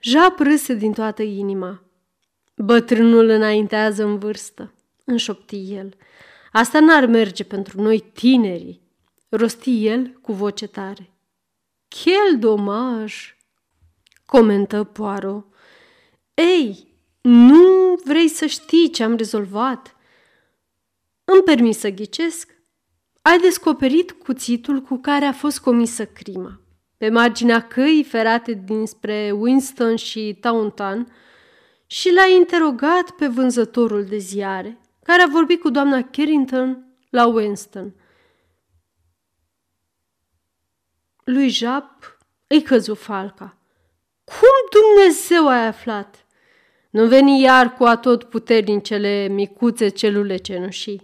Jap 0.00 0.38
râse 0.38 0.74
din 0.74 0.92
toată 0.92 1.22
inima. 1.22 1.83
Bătrânul 2.56 3.28
înaintează 3.28 4.04
în 4.04 4.18
vârstă, 4.18 4.72
înșopti 5.04 5.74
el. 5.74 5.96
Asta 6.52 6.80
n-ar 6.80 7.06
merge 7.06 7.44
pentru 7.44 7.82
noi 7.82 8.04
tinerii, 8.12 8.80
rosti 9.28 9.86
el 9.86 10.18
cu 10.20 10.32
voce 10.32 10.66
tare. 10.66 11.10
Quel 11.88 12.38
domaj! 12.38 13.36
comentă 14.26 14.84
Poaro. 14.84 15.44
Ei, 16.34 16.94
nu 17.20 18.00
vrei 18.04 18.28
să 18.28 18.46
știi 18.46 18.90
ce 18.90 19.02
am 19.02 19.16
rezolvat? 19.16 19.96
Îmi 21.24 21.42
permis 21.42 21.78
să 21.78 21.88
ghicesc. 21.88 22.54
Ai 23.22 23.38
descoperit 23.38 24.10
cuțitul 24.10 24.80
cu 24.80 24.96
care 24.96 25.24
a 25.24 25.32
fost 25.32 25.60
comisă 25.60 26.06
crima. 26.06 26.60
Pe 26.96 27.08
marginea 27.08 27.66
căii 27.66 28.04
ferate 28.04 28.52
dinspre 28.52 29.30
Winston 29.30 29.96
și 29.96 30.36
Taunton 30.40 31.12
și 31.94 32.12
l-a 32.12 32.26
interogat 32.26 33.10
pe 33.10 33.26
vânzătorul 33.26 34.04
de 34.04 34.16
ziare, 34.16 34.78
care 35.02 35.22
a 35.22 35.26
vorbit 35.26 35.60
cu 35.60 35.70
doamna 35.70 36.02
Carrington 36.02 36.84
la 37.10 37.26
Winston– 37.26 37.94
lui 41.24 41.48
Jap 41.48 42.18
îi 42.46 42.62
căzu 42.62 42.94
falca. 42.94 43.56
Cum 44.24 44.80
Dumnezeu 44.80 45.48
ai 45.48 45.66
aflat? 45.66 46.26
Nu 46.90 47.06
veni 47.06 47.40
iar 47.40 47.72
cu 47.72 47.84
atot 47.84 48.24
puternicele 48.24 49.28
micuțe 49.28 49.88
celule 49.88 50.36
cenușii. 50.36 51.02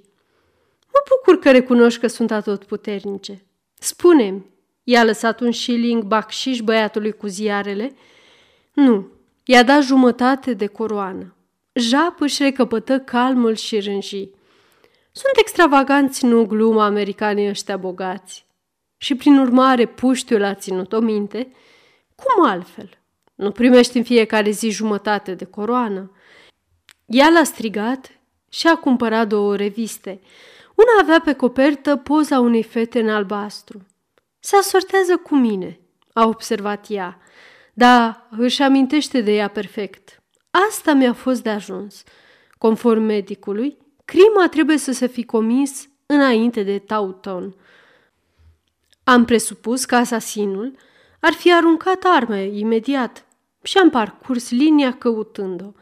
Mă 0.93 1.03
bucur 1.09 1.43
că 1.43 1.51
recunoști 1.51 2.01
că 2.01 2.07
sunt 2.07 2.31
atot 2.31 2.65
puternice. 2.65 3.45
Spune-mi, 3.75 4.47
i-a 4.83 5.05
lăsat 5.05 5.41
un 5.41 5.53
shilling 5.53 6.03
bacșiș 6.03 6.61
băiatului 6.61 7.13
cu 7.13 7.27
ziarele? 7.27 7.95
Nu, 8.73 9.09
i-a 9.51 9.63
dat 9.63 9.83
jumătate 9.83 10.55
de 10.55 10.67
coroană. 10.67 11.35
Jap 11.73 12.21
își 12.21 12.43
recăpătă 12.43 12.99
calmul 12.99 13.55
și 13.55 13.81
rânji. 13.81 14.31
Sunt 15.13 15.37
extravaganți, 15.37 16.25
nu 16.25 16.47
glumă 16.47 16.83
americanii 16.83 17.49
ăștia 17.49 17.77
bogați 17.77 18.47
și 18.97 19.15
prin 19.15 19.39
urmare 19.39 19.87
puștiul 19.87 20.43
a 20.43 20.55
ținut-o 20.55 21.01
minte, 21.01 21.53
cum 22.15 22.47
altfel? 22.47 22.99
Nu 23.35 23.51
primești 23.51 23.97
în 23.97 24.03
fiecare 24.03 24.51
zi 24.51 24.71
jumătate 24.71 25.35
de 25.35 25.45
coroană? 25.45 26.11
Ea 27.07 27.29
l-a 27.29 27.45
strigat 27.45 28.21
și 28.49 28.67
a 28.67 28.77
cumpărat 28.77 29.29
două 29.29 29.57
reviste. 29.57 30.21
Una 30.75 31.01
avea 31.01 31.21
pe 31.21 31.33
copertă 31.33 31.97
poza 31.97 32.41
unei 32.41 32.63
fete 32.63 33.01
în 33.01 33.09
albastru. 33.09 33.87
Se 34.39 34.57
asortează 34.57 35.17
cu 35.17 35.35
mine, 35.35 35.81
a 36.13 36.27
observat 36.27 36.87
ea, 36.89 37.21
dar 37.81 38.27
își 38.31 38.63
amintește 38.63 39.21
de 39.21 39.33
ea 39.35 39.49
perfect. 39.49 40.23
Asta 40.69 40.93
mi-a 40.93 41.13
fost 41.13 41.43
de 41.43 41.51
ajuns. 41.51 42.03
Conform 42.59 43.03
medicului, 43.03 43.77
crima 44.05 44.49
trebuie 44.51 44.77
să 44.79 44.93
se 44.93 45.07
fi 45.07 45.25
comis 45.25 45.89
înainte 46.07 46.63
de 46.63 46.79
Tauton– 46.79 47.55
Am 49.11 49.25
presupus 49.25 49.85
că 49.85 49.97
asasinul 49.97 50.77
ar 51.21 51.33
fi 51.33 51.53
aruncat 51.53 52.05
arme 52.05 52.47
imediat 52.47 53.27
și 53.63 53.79
am 53.79 53.91
parcurs 53.91 54.51
linia 54.51 54.93
căutând-o. 54.93 55.73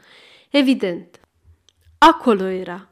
Evident, 0.51 1.21
acolo 1.99 2.45
era. 2.45 2.89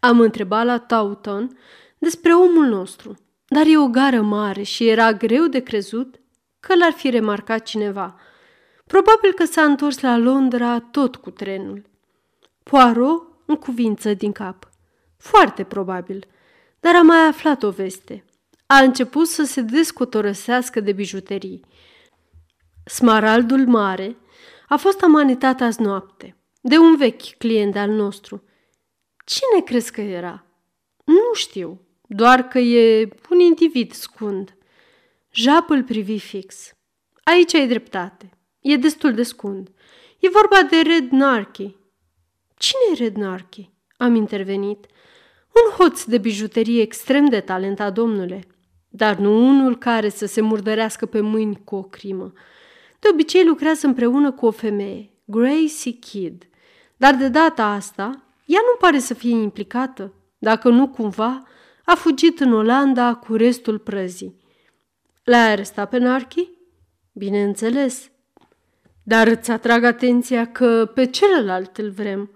Am 0.00 0.20
întrebat 0.20 0.64
la 0.64 0.78
Tauton 0.78 1.58
despre 1.98 2.34
omul 2.34 2.66
nostru, 2.66 3.16
dar 3.46 3.66
e 3.66 3.78
o 3.78 3.88
gară 3.88 4.22
mare 4.22 4.62
și 4.62 4.88
era 4.88 5.12
greu 5.12 5.46
de 5.46 5.60
crezut 5.60 6.20
că 6.60 6.74
l-ar 6.74 6.92
fi 6.92 7.10
remarcat 7.10 7.62
cineva. 7.62 8.20
Probabil 8.90 9.32
că 9.32 9.44
s-a 9.44 9.62
întors 9.62 10.00
la 10.00 10.16
Londra 10.16 10.80
tot 10.80 11.16
cu 11.16 11.30
trenul. 11.30 11.82
Poirot 12.62 13.22
în 13.46 13.56
cuvință 13.56 14.14
din 14.14 14.32
cap. 14.32 14.70
Foarte 15.16 15.64
probabil, 15.64 16.26
dar 16.80 16.94
a 16.94 17.02
mai 17.02 17.26
aflat 17.26 17.62
o 17.62 17.70
veste. 17.70 18.24
A 18.66 18.78
început 18.78 19.26
să 19.26 19.44
se 19.44 19.60
descotorăsească 19.60 20.80
de 20.80 20.92
bijuterii. 20.92 21.64
Smaraldul 22.84 23.66
mare 23.66 24.16
a 24.68 24.76
fost 24.76 25.02
amanitat 25.02 25.60
azi 25.60 25.80
noapte 25.80 26.36
de 26.60 26.78
un 26.78 26.96
vechi 26.96 27.36
client 27.38 27.76
al 27.76 27.90
nostru. 27.90 28.44
Cine 29.24 29.62
crezi 29.64 29.92
că 29.92 30.00
era? 30.00 30.44
Nu 31.04 31.34
știu, 31.34 31.80
doar 32.06 32.48
că 32.48 32.58
e 32.58 33.08
un 33.30 33.38
individ 33.38 33.92
scund. 33.92 34.56
Jap 35.30 35.70
îl 35.70 35.82
privi 35.82 36.18
fix. 36.18 36.72
Aici 37.22 37.54
ai 37.54 37.68
dreptate. 37.68 38.30
E 38.60 38.76
destul 38.76 39.12
de 39.12 39.22
scund. 39.22 39.68
E 40.18 40.28
vorba 40.28 40.62
de 40.70 40.80
Red 40.80 41.10
Narky. 41.10 41.76
Cine 42.56 42.80
e 42.92 43.02
Red 43.02 43.16
Narky? 43.16 43.70
Am 43.96 44.14
intervenit. 44.14 44.86
Un 45.54 45.76
hoț 45.76 46.04
de 46.04 46.18
bijuterie 46.18 46.82
extrem 46.82 47.28
de 47.28 47.40
talentat, 47.40 47.94
domnule, 47.94 48.44
dar 48.88 49.16
nu 49.16 49.48
unul 49.48 49.78
care 49.78 50.08
să 50.08 50.26
se 50.26 50.40
murdărească 50.40 51.06
pe 51.06 51.20
mâini 51.20 51.60
cu 51.64 51.76
o 51.76 51.82
crimă. 51.82 52.32
De 52.98 53.08
obicei 53.12 53.44
lucrează 53.44 53.86
împreună 53.86 54.32
cu 54.32 54.46
o 54.46 54.50
femeie, 54.50 55.10
Gracie 55.24 55.92
Kidd, 55.92 56.48
dar 56.96 57.14
de 57.14 57.28
data 57.28 57.64
asta 57.64 58.24
ea 58.50 58.60
nu 58.60 58.76
pare 58.78 58.98
să 58.98 59.14
fie 59.14 59.34
implicată, 59.34 60.14
dacă 60.38 60.68
nu 60.68 60.88
cumva 60.88 61.42
a 61.84 61.94
fugit 61.94 62.40
în 62.40 62.52
Olanda 62.52 63.14
cu 63.14 63.34
restul 63.34 63.78
prăzii. 63.78 64.36
L-ai 65.24 65.50
arestat 65.50 65.88
pe 65.88 65.98
Narchi? 65.98 66.48
Bineînțeles. 67.12 68.10
Dar 69.02 69.26
îți 69.26 69.50
atrag 69.50 69.84
atenția 69.84 70.52
că 70.52 70.90
pe 70.94 71.06
celălalt 71.06 71.78
îl 71.78 71.90
vrem, 71.90 72.30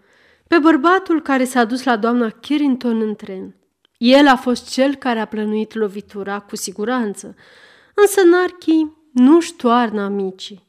pe 0.46 0.58
bărbatul 0.58 1.22
care 1.22 1.44
s-a 1.44 1.64
dus 1.64 1.84
la 1.84 1.96
doamna 1.96 2.28
Carrington 2.40 3.00
în 3.00 3.14
tren. 3.14 3.56
El 3.98 4.26
a 4.28 4.36
fost 4.36 4.70
cel 4.70 4.94
care 4.94 5.18
a 5.18 5.24
plănuit 5.24 5.74
lovitura 5.74 6.40
cu 6.40 6.56
siguranță, 6.56 7.34
însă 7.94 8.22
Narchi 8.22 8.86
nu-și 9.12 9.54
toarnă 9.54 10.02
amicii. 10.02 10.66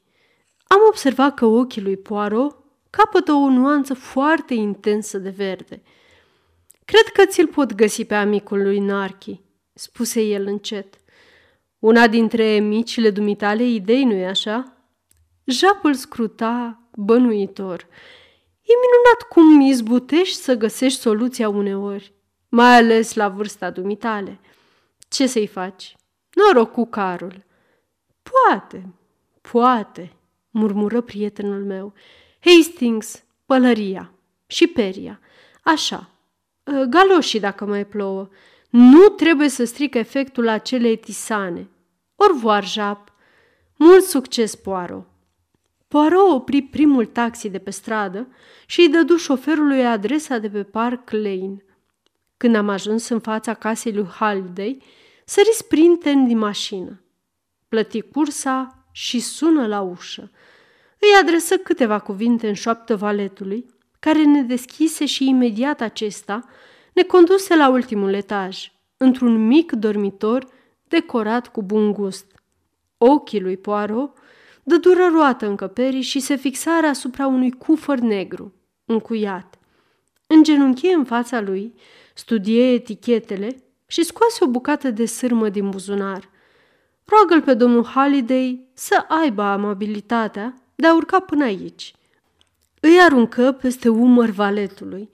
Am 0.66 0.78
observat 0.88 1.34
că 1.34 1.44
ochii 1.44 1.82
lui 1.82 1.96
Poirot 1.96 2.56
capătă 2.90 3.32
o 3.32 3.48
nuanță 3.48 3.94
foarte 3.94 4.54
intensă 4.54 5.18
de 5.18 5.30
verde. 5.30 5.82
Cred 6.84 7.02
că 7.12 7.24
ți-l 7.24 7.46
pot 7.46 7.74
găsi 7.74 8.04
pe 8.04 8.14
amicul 8.14 8.62
lui 8.62 8.78
Narchi, 8.78 9.40
spuse 9.72 10.20
el 10.20 10.46
încet. 10.46 10.94
Una 11.78 12.06
dintre 12.06 12.58
micile 12.58 13.10
dumitale 13.10 13.64
idei, 13.64 14.04
nu-i 14.04 14.26
așa? 14.26 14.75
Japul 15.46 15.94
scruta 15.94 16.82
bănuitor. 16.94 17.86
E 18.62 18.72
minunat 18.82 19.22
cum 19.28 19.60
izbutești 19.60 20.36
să 20.36 20.54
găsești 20.54 21.00
soluția 21.00 21.48
uneori, 21.48 22.12
mai 22.48 22.76
ales 22.76 23.14
la 23.14 23.28
vârsta 23.28 23.70
dumitale. 23.70 24.40
Ce 25.08 25.26
să-i 25.26 25.46
faci? 25.46 25.96
Noroc 26.34 26.72
cu 26.72 26.86
carul. 26.86 27.44
Poate, 28.22 28.94
poate, 29.40 30.12
murmură 30.50 31.00
prietenul 31.00 31.64
meu. 31.64 31.92
Hastings, 32.40 33.24
pălăria 33.46 34.12
și 34.46 34.66
peria. 34.66 35.20
Așa, 35.62 36.10
ă, 36.66 36.84
galoșii 36.84 37.40
dacă 37.40 37.64
mai 37.64 37.86
plouă. 37.86 38.28
Nu 38.70 39.08
trebuie 39.08 39.48
să 39.48 39.64
stric 39.64 39.94
efectul 39.94 40.48
acelei 40.48 40.96
tisane. 40.96 41.68
Orvoar, 42.16 42.64
Jap. 42.64 43.12
Mult 43.76 44.02
succes, 44.02 44.54
Poaro. 44.54 45.06
Poaro 45.96 46.34
opri 46.34 46.62
primul 46.62 47.06
taxi 47.06 47.48
de 47.48 47.58
pe 47.58 47.70
stradă 47.70 48.28
și 48.66 48.80
îi 48.80 48.88
dădu 48.88 49.16
șoferului 49.16 49.86
adresa 49.86 50.38
de 50.38 50.50
pe 50.50 50.62
Park 50.62 51.10
Lane. 51.10 51.64
Când 52.36 52.54
am 52.54 52.68
ajuns 52.68 53.08
în 53.08 53.18
fața 53.18 53.54
casei 53.54 53.92
lui 53.92 54.04
Holiday, 54.04 54.82
sări 55.24 55.52
sprinten 55.52 56.26
din 56.26 56.38
mașină. 56.38 57.02
Plăti 57.68 58.00
cursa 58.00 58.86
și 58.92 59.20
sună 59.20 59.66
la 59.66 59.80
ușă. 59.80 60.30
Îi 60.98 61.08
adresă 61.20 61.56
câteva 61.56 61.98
cuvinte 61.98 62.48
în 62.48 62.54
șoaptă 62.54 62.96
valetului, 62.96 63.66
care 63.98 64.24
ne 64.24 64.42
deschise 64.42 65.06
și 65.06 65.28
imediat 65.28 65.80
acesta 65.80 66.44
ne 66.92 67.02
conduse 67.02 67.56
la 67.56 67.68
ultimul 67.68 68.12
etaj, 68.12 68.72
într-un 68.96 69.46
mic 69.46 69.72
dormitor 69.72 70.46
decorat 70.88 71.48
cu 71.48 71.62
bun 71.62 71.92
gust. 71.92 72.42
Ochii 72.98 73.40
lui 73.40 73.56
Poirot 73.56 74.24
dădură 74.68 75.08
roată 75.12 75.46
încăperii 75.46 76.02
și 76.02 76.20
se 76.20 76.36
fixară 76.36 76.86
asupra 76.86 77.26
unui 77.26 77.50
cufăr 77.50 77.98
negru, 77.98 78.52
încuiat. 78.84 79.58
Îngenunchie 80.26 80.94
în 80.94 81.04
fața 81.04 81.40
lui, 81.40 81.74
studie 82.14 82.72
etichetele 82.72 83.62
și 83.86 84.04
scoase 84.04 84.44
o 84.44 84.46
bucată 84.46 84.90
de 84.90 85.06
sârmă 85.06 85.48
din 85.48 85.70
buzunar. 85.70 86.28
Roagă-l 87.04 87.42
pe 87.42 87.54
domnul 87.54 87.84
Halliday 87.84 88.68
să 88.74 89.04
aibă 89.08 89.42
amabilitatea 89.42 90.54
de 90.74 90.86
a 90.86 90.94
urca 90.94 91.20
până 91.20 91.44
aici. 91.44 91.94
Îi 92.80 93.00
aruncă 93.00 93.52
peste 93.52 93.88
umăr 93.88 94.28
valetului. 94.28 95.10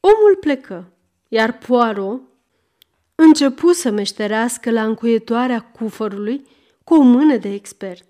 Omul 0.00 0.36
plecă, 0.40 0.92
iar 1.28 1.58
Poirot 1.58 2.20
începu 3.14 3.72
să 3.72 3.90
meșterească 3.90 4.70
la 4.70 4.84
încuietoarea 4.84 5.60
cufărului 5.60 6.46
cu 6.84 6.94
o 6.94 7.00
mână 7.00 7.36
de 7.36 7.52
expert. 7.52 8.07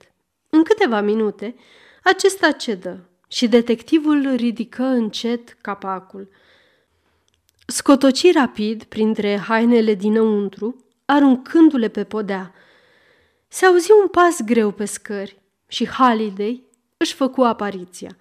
În 0.50 0.62
câteva 0.62 1.00
minute, 1.00 1.54
acesta 2.02 2.52
cedă 2.52 3.08
și 3.28 3.48
detectivul 3.48 4.34
ridică 4.34 4.82
încet 4.82 5.56
capacul. 5.60 6.28
Scotoci 7.66 8.32
rapid 8.32 8.84
printre 8.84 9.36
hainele 9.36 9.94
dinăuntru, 9.94 10.84
aruncându-le 11.04 11.88
pe 11.88 12.04
podea. 12.04 12.54
Se 13.48 13.66
auzi 13.66 13.90
un 14.02 14.08
pas 14.08 14.42
greu 14.42 14.70
pe 14.70 14.84
scări 14.84 15.42
și 15.66 15.88
Halliday 15.88 16.64
își 16.96 17.14
făcu 17.14 17.42
apariția. 17.42 18.16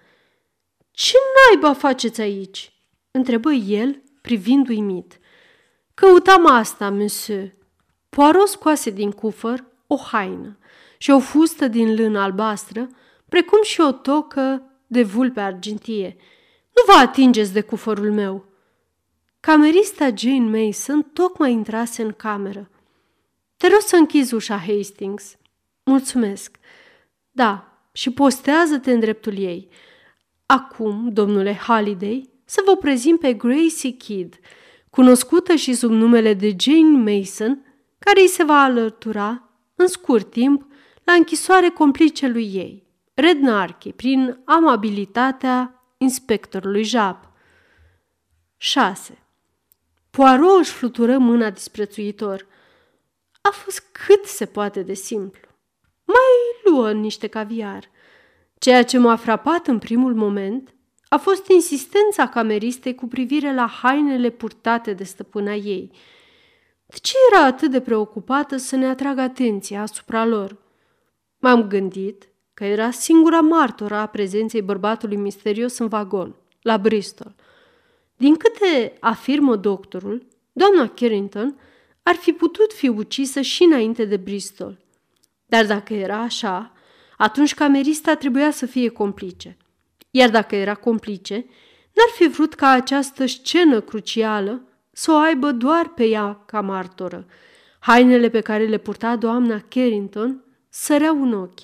Ce 0.90 1.16
naiba 1.34 1.72
faceți 1.72 2.20
aici?" 2.20 2.72
întrebă 3.10 3.52
el, 3.52 4.02
privind 4.22 4.68
uimit. 4.68 5.18
Căutam 5.94 6.46
asta, 6.46 6.90
monsieur." 6.90 7.56
Poirot 8.08 8.48
scoase 8.48 8.90
din 8.90 9.10
cufăr 9.10 9.64
o 9.86 9.96
haină 9.96 10.58
și 10.98 11.10
o 11.10 11.18
fustă 11.18 11.68
din 11.68 11.94
lână 11.94 12.20
albastră, 12.20 12.88
precum 13.28 13.62
și 13.62 13.80
o 13.80 13.92
tocă 13.92 14.62
de 14.86 15.02
vulpe 15.02 15.40
argintie. 15.40 16.16
Nu 16.64 16.92
vă 16.92 16.98
atingeți 16.98 17.52
de 17.52 17.60
cufărul 17.60 18.12
meu!" 18.12 18.48
Camerista 19.40 20.08
Jane 20.16 20.58
Mason 20.58 21.02
tocmai 21.12 21.52
intrase 21.52 22.02
în 22.02 22.12
cameră. 22.12 22.70
Te 23.56 23.68
rog 23.68 23.80
să 23.80 23.96
închizi 23.96 24.34
ușa, 24.34 24.58
Hastings. 24.66 25.36
Mulțumesc. 25.84 26.56
Da, 27.30 27.80
și 27.92 28.10
postează-te 28.10 28.92
în 28.92 29.00
dreptul 29.00 29.38
ei. 29.38 29.68
Acum, 30.46 31.08
domnule 31.12 31.54
Halliday, 31.54 32.30
să 32.44 32.62
vă 32.66 32.76
prezint 32.76 33.20
pe 33.20 33.32
Gracie 33.32 33.90
Kidd, 33.90 34.38
cunoscută 34.90 35.54
și 35.54 35.74
sub 35.74 35.90
numele 35.90 36.34
de 36.34 36.56
Jane 36.58 37.12
Mason, 37.12 37.66
care 37.98 38.20
îi 38.20 38.28
se 38.28 38.44
va 38.44 38.62
alătura 38.62 39.50
în 39.74 39.86
scurt 39.86 40.30
timp 40.30 40.66
la 41.08 41.14
închisoare 41.14 41.68
complicelui 41.68 42.54
ei, 42.54 42.86
Red 43.14 43.38
Narchi, 43.38 43.92
prin 43.92 44.40
amabilitatea 44.44 45.84
inspectorului 45.98 46.82
Jap. 46.84 47.32
6. 48.56 49.18
Poirot 50.10 50.58
își 50.58 50.72
flutură 50.72 51.18
mâna 51.18 51.50
disprețuitor. 51.50 52.46
A 53.40 53.50
fost 53.50 53.82
cât 54.06 54.24
se 54.24 54.46
poate 54.46 54.82
de 54.82 54.94
simplu 54.94 55.48
luă 56.70 56.92
niște 56.92 57.26
caviar. 57.26 57.90
Ceea 58.58 58.84
ce 58.84 58.98
m-a 58.98 59.16
frapat 59.16 59.66
în 59.66 59.78
primul 59.78 60.14
moment 60.14 60.74
a 61.08 61.16
fost 61.16 61.48
insistența 61.48 62.28
cameristei 62.28 62.94
cu 62.94 63.06
privire 63.06 63.54
la 63.54 63.66
hainele 63.66 64.30
purtate 64.30 64.92
de 64.92 65.04
stăpâna 65.04 65.54
ei. 65.54 65.90
De 66.86 66.96
ce 67.02 67.14
era 67.32 67.44
atât 67.44 67.70
de 67.70 67.80
preocupată 67.80 68.56
să 68.56 68.76
ne 68.76 68.86
atragă 68.86 69.20
atenția 69.20 69.82
asupra 69.82 70.24
lor? 70.24 70.56
M-am 71.38 71.68
gândit 71.68 72.28
că 72.54 72.64
era 72.64 72.90
singura 72.90 73.40
martoră 73.40 73.94
a 73.94 74.06
prezenței 74.06 74.62
bărbatului 74.62 75.16
misterios 75.16 75.78
în 75.78 75.88
vagon, 75.88 76.34
la 76.62 76.78
Bristol. 76.78 77.34
Din 78.16 78.36
câte 78.36 78.96
afirmă 79.00 79.56
doctorul, 79.56 80.26
doamna 80.52 80.88
Carrington 80.88 81.58
ar 82.02 82.14
fi 82.14 82.32
putut 82.32 82.72
fi 82.72 82.88
ucisă 82.88 83.40
și 83.40 83.62
înainte 83.62 84.04
de 84.04 84.16
Bristol. 84.16 84.78
Dar 85.46 85.66
dacă 85.66 85.94
era 85.94 86.18
așa, 86.20 86.72
atunci 87.16 87.54
camerista 87.54 88.14
trebuia 88.14 88.50
să 88.50 88.66
fie 88.66 88.88
complice. 88.88 89.56
Iar 90.10 90.30
dacă 90.30 90.56
era 90.56 90.74
complice, 90.74 91.34
n-ar 91.92 92.10
fi 92.14 92.28
vrut 92.28 92.54
ca 92.54 92.68
această 92.68 93.26
scenă 93.26 93.80
crucială 93.80 94.62
să 94.92 95.12
o 95.12 95.16
aibă 95.16 95.50
doar 95.50 95.88
pe 95.88 96.04
ea 96.04 96.42
ca 96.46 96.60
martoră. 96.60 97.26
Hainele 97.78 98.28
pe 98.28 98.40
care 98.40 98.66
le 98.66 98.78
purta 98.78 99.16
doamna 99.16 99.60
Carrington 99.68 100.44
săreau 100.80 101.22
în 101.22 101.32
ochi. 101.32 101.60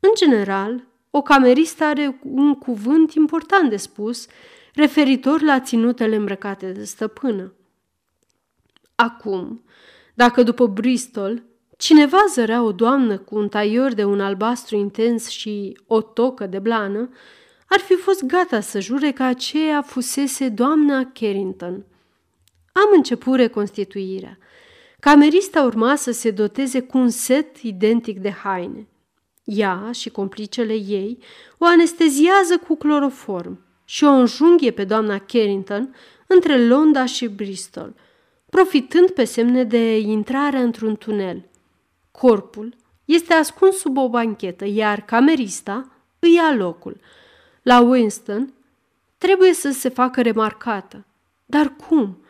În 0.00 0.10
general, 0.16 0.86
o 1.10 1.22
cameristă 1.22 1.84
are 1.84 2.20
un 2.22 2.54
cuvânt 2.54 3.12
important 3.12 3.70
de 3.70 3.76
spus 3.76 4.26
referitor 4.74 5.42
la 5.42 5.60
ținutele 5.60 6.16
îmbrăcate 6.16 6.72
de 6.72 6.84
stăpână. 6.84 7.52
Acum, 8.94 9.64
dacă 10.14 10.42
după 10.42 10.66
Bristol 10.66 11.42
cineva 11.76 12.18
zărea 12.32 12.62
o 12.62 12.72
doamnă 12.72 13.18
cu 13.18 13.36
un 13.36 13.48
taior 13.48 13.92
de 13.92 14.04
un 14.04 14.20
albastru 14.20 14.76
intens 14.76 15.28
și 15.28 15.78
o 15.86 16.02
tocă 16.02 16.46
de 16.46 16.58
blană, 16.58 17.08
ar 17.66 17.78
fi 17.78 17.94
fost 17.94 18.24
gata 18.24 18.60
să 18.60 18.80
jure 18.80 19.10
că 19.10 19.22
aceea 19.22 19.82
fusese 19.82 20.48
doamna 20.48 21.10
Carrington. 21.12 21.84
Am 22.72 22.88
început 22.94 23.34
reconstituirea. 23.34 24.38
Camerista 25.04 25.62
urma 25.62 25.96
să 25.96 26.10
se 26.10 26.30
doteze 26.30 26.80
cu 26.80 26.98
un 26.98 27.08
set 27.08 27.56
identic 27.56 28.18
de 28.18 28.30
haine. 28.30 28.86
Ea 29.44 29.90
și 29.92 30.10
complicele 30.10 30.72
ei 30.72 31.18
o 31.58 31.64
anesteziază 31.64 32.58
cu 32.66 32.76
cloroform 32.76 33.64
și 33.84 34.04
o 34.04 34.08
înjunghie 34.08 34.70
pe 34.70 34.84
doamna 34.84 35.18
Carrington 35.18 35.94
între 36.26 36.66
Londra 36.66 37.04
și 37.04 37.28
Bristol, 37.28 37.94
profitând 38.50 39.10
pe 39.10 39.24
semne 39.24 39.64
de 39.64 39.98
intrare 39.98 40.58
într-un 40.58 40.96
tunel. 40.96 41.48
Corpul 42.10 42.74
este 43.04 43.34
ascuns 43.34 43.76
sub 43.76 43.96
o 43.96 44.08
banchetă, 44.08 44.64
iar 44.66 45.04
camerista 45.04 45.92
îi 46.18 46.34
ia 46.34 46.54
locul. 46.54 47.00
La 47.62 47.80
Winston 47.80 48.52
trebuie 49.18 49.52
să 49.52 49.70
se 49.70 49.88
facă 49.88 50.22
remarcată. 50.22 51.04
Dar 51.44 51.76
cum? 51.88 52.24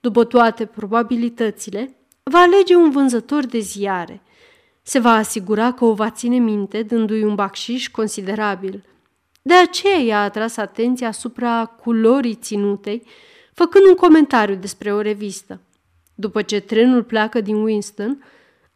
După 0.00 0.24
toate 0.24 0.66
probabilitățile, 0.66 1.96
va 2.22 2.38
alege 2.38 2.74
un 2.74 2.90
vânzător 2.90 3.46
de 3.46 3.58
ziare. 3.58 4.22
Se 4.82 4.98
va 4.98 5.12
asigura 5.12 5.72
că 5.72 5.84
o 5.84 5.94
va 5.94 6.10
ține 6.10 6.38
minte, 6.38 6.82
dându-i 6.82 7.22
un 7.22 7.34
bacșiș 7.34 7.88
considerabil. 7.88 8.84
De 9.42 9.54
aceea 9.54 9.98
i-a 9.98 10.22
atras 10.22 10.56
atenția 10.56 11.08
asupra 11.08 11.64
culorii 11.64 12.34
ținutei, 12.34 13.06
făcând 13.52 13.86
un 13.86 13.94
comentariu 13.94 14.54
despre 14.54 14.92
o 14.92 15.00
revistă. 15.00 15.60
După 16.14 16.42
ce 16.42 16.60
trenul 16.60 17.02
pleacă 17.02 17.40
din 17.40 17.56
Winston, 17.56 18.24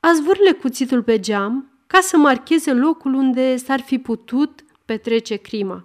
a 0.00 0.12
zvârle 0.12 0.52
cuțitul 0.52 1.02
pe 1.02 1.20
geam 1.20 1.70
ca 1.86 2.00
să 2.00 2.16
marcheze 2.16 2.72
locul 2.72 3.14
unde 3.14 3.56
s-ar 3.56 3.80
fi 3.80 3.98
putut 3.98 4.64
petrece 4.84 5.36
crima 5.36 5.84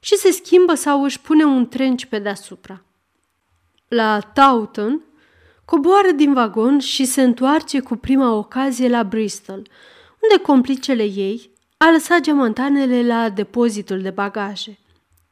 și 0.00 0.16
se 0.16 0.30
schimbă 0.30 0.74
sau 0.74 1.02
își 1.02 1.20
pune 1.20 1.44
un 1.44 1.68
trenci 1.68 2.06
pe 2.06 2.18
deasupra. 2.18 2.82
La 3.88 4.20
Taunton, 4.20 5.02
coboară 5.70 6.10
din 6.10 6.32
vagon 6.32 6.78
și 6.78 7.04
se 7.04 7.22
întoarce 7.22 7.80
cu 7.80 7.96
prima 7.96 8.32
ocazie 8.32 8.88
la 8.88 9.04
Bristol, 9.04 9.68
unde 10.22 10.42
complicele 10.42 11.02
ei 11.02 11.50
a 11.76 11.90
lăsat 11.90 12.20
geamantanele 12.20 13.06
la 13.06 13.28
depozitul 13.28 14.00
de 14.00 14.10
bagaje. 14.10 14.78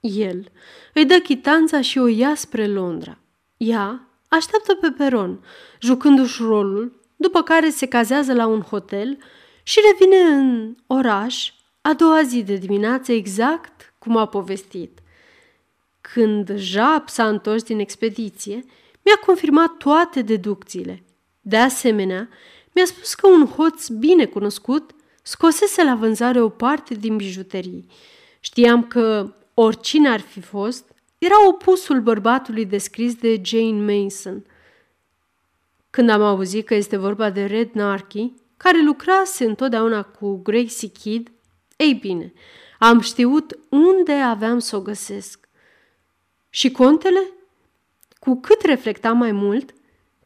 El 0.01 0.49
îi 0.93 1.05
dă 1.05 1.19
chitanța 1.19 1.81
și 1.81 1.99
o 1.99 2.07
ia 2.07 2.35
spre 2.35 2.67
Londra. 2.67 3.19
Ea 3.57 4.09
așteaptă 4.29 4.75
pe 4.75 4.91
peron, 4.91 5.45
jucându-și 5.81 6.43
rolul, 6.43 7.01
după 7.17 7.43
care 7.43 7.71
se 7.71 7.87
cazează 7.87 8.33
la 8.33 8.47
un 8.47 8.61
hotel 8.61 9.19
și 9.63 9.79
revine 9.91 10.19
în 10.19 10.75
oraș 10.87 11.53
a 11.81 11.93
doua 11.93 12.23
zi 12.23 12.43
de 12.43 12.57
dimineață 12.57 13.13
exact 13.13 13.95
cum 13.99 14.17
a 14.17 14.27
povestit. 14.27 14.99
Când 16.01 16.57
Jap 16.57 17.09
s-a 17.09 17.29
întors 17.29 17.63
din 17.63 17.79
expediție, 17.79 18.65
mi-a 19.07 19.17
confirmat 19.27 19.77
toate 19.77 20.23
deducțiile. 20.23 21.03
De 21.41 21.57
asemenea, 21.57 22.29
mi-a 22.73 22.85
spus 22.85 23.15
că 23.15 23.27
un 23.27 23.47
hoț 23.47 23.89
bine 23.89 24.25
cunoscut 24.25 24.91
scosese 25.23 25.85
la 25.85 25.95
vânzare 25.95 26.41
o 26.41 26.49
parte 26.49 26.95
din 26.95 27.17
bijuterii. 27.17 27.87
Știam 28.41 28.85
că, 28.85 29.35
oricine 29.55 30.09
ar 30.09 30.21
fi 30.21 30.41
fost, 30.41 30.95
era 31.19 31.49
opusul 31.49 32.01
bărbatului 32.01 32.67
descris 32.67 33.15
de 33.15 33.41
Jane 33.45 33.95
Mason. 33.95 34.45
Când 35.91 36.11
am 36.11 36.23
auzit 36.23 36.67
că 36.67 36.75
este 36.75 36.97
vorba 36.97 37.31
de 37.31 37.45
Red 37.45 37.71
Narky, 37.73 38.33
care 38.57 38.83
lucrase 38.83 39.45
întotdeauna 39.45 40.03
cu 40.03 40.37
Gracie 40.37 40.89
Kidd, 40.89 41.31
ei 41.77 41.95
bine, 41.95 42.33
am 42.79 43.01
știut 43.01 43.59
unde 43.69 44.13
aveam 44.13 44.59
să 44.59 44.77
o 44.77 44.81
găsesc. 44.81 45.49
Și 46.51 46.71
contele? 46.71 47.21
Cu 48.27 48.37
cât 48.37 48.63
reflectam 48.63 49.17
mai 49.17 49.33
mult, 49.33 49.75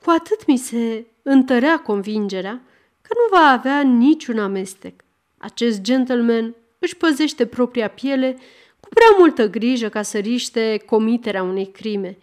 cu 0.04 0.10
atât 0.10 0.46
mi 0.46 0.56
se 0.56 1.06
întărea 1.22 1.78
convingerea 1.78 2.62
că 3.02 3.08
nu 3.14 3.38
va 3.38 3.46
avea 3.46 3.80
niciun 3.80 4.38
amestec. 4.38 5.04
Acest 5.38 5.80
gentleman 5.80 6.54
își 6.78 6.96
păzește 6.96 7.46
propria 7.46 7.88
piele 7.88 8.36
cu 8.80 8.88
prea 8.88 9.16
multă 9.18 9.48
grijă 9.48 9.88
ca 9.88 10.02
să 10.02 10.18
riște 10.18 10.82
comiterea 10.86 11.42
unei 11.42 11.66
crime. 11.66 12.18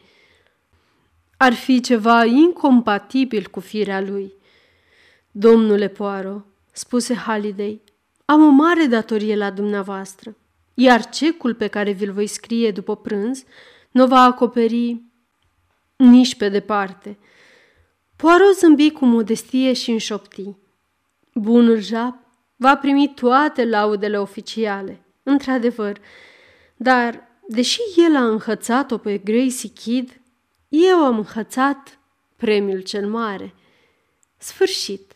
Ar 1.37 1.53
fi 1.53 1.79
ceva 1.81 2.25
incompatibil 2.25 3.47
cu 3.51 3.59
firea 3.59 4.01
lui. 4.01 4.33
Domnule 5.31 5.87
Poaro, 5.87 6.45
spuse 6.71 7.13
Halliday, 7.13 7.81
am 8.25 8.43
o 8.45 8.49
mare 8.49 8.85
datorie 8.85 9.35
la 9.35 9.51
dumneavoastră, 9.51 10.35
iar 10.73 11.09
cecul 11.09 11.53
pe 11.53 11.67
care 11.67 11.91
vi-l 11.91 12.11
voi 12.11 12.27
scrie 12.27 12.71
după 12.71 12.95
prânz 12.95 13.43
nu 13.91 14.07
va 14.07 14.19
acoperi 14.19 15.01
nici 15.97 16.35
pe 16.35 16.49
departe. 16.49 17.17
Poirot 18.15 18.57
zâmbi 18.57 18.91
cu 18.91 19.05
modestie 19.05 19.73
și 19.73 19.91
înșopti. 19.91 20.55
Bunul 21.33 21.79
Jap 21.79 22.15
va 22.55 22.77
primi 22.77 23.11
toate 23.15 23.65
laudele 23.65 24.19
oficiale, 24.19 25.01
într-adevăr, 25.23 25.99
dar, 26.75 27.27
deși 27.47 27.79
el 27.95 28.15
a 28.15 28.27
înhățat-o 28.27 28.97
pe 28.97 29.17
Gracie 29.17 29.69
Kidd, 29.69 30.21
eu 30.69 30.97
am 30.97 31.17
înhățat 31.17 31.99
premiul 32.35 32.79
cel 32.79 33.07
mare. 33.07 33.53
Sfârșit. 34.37 35.06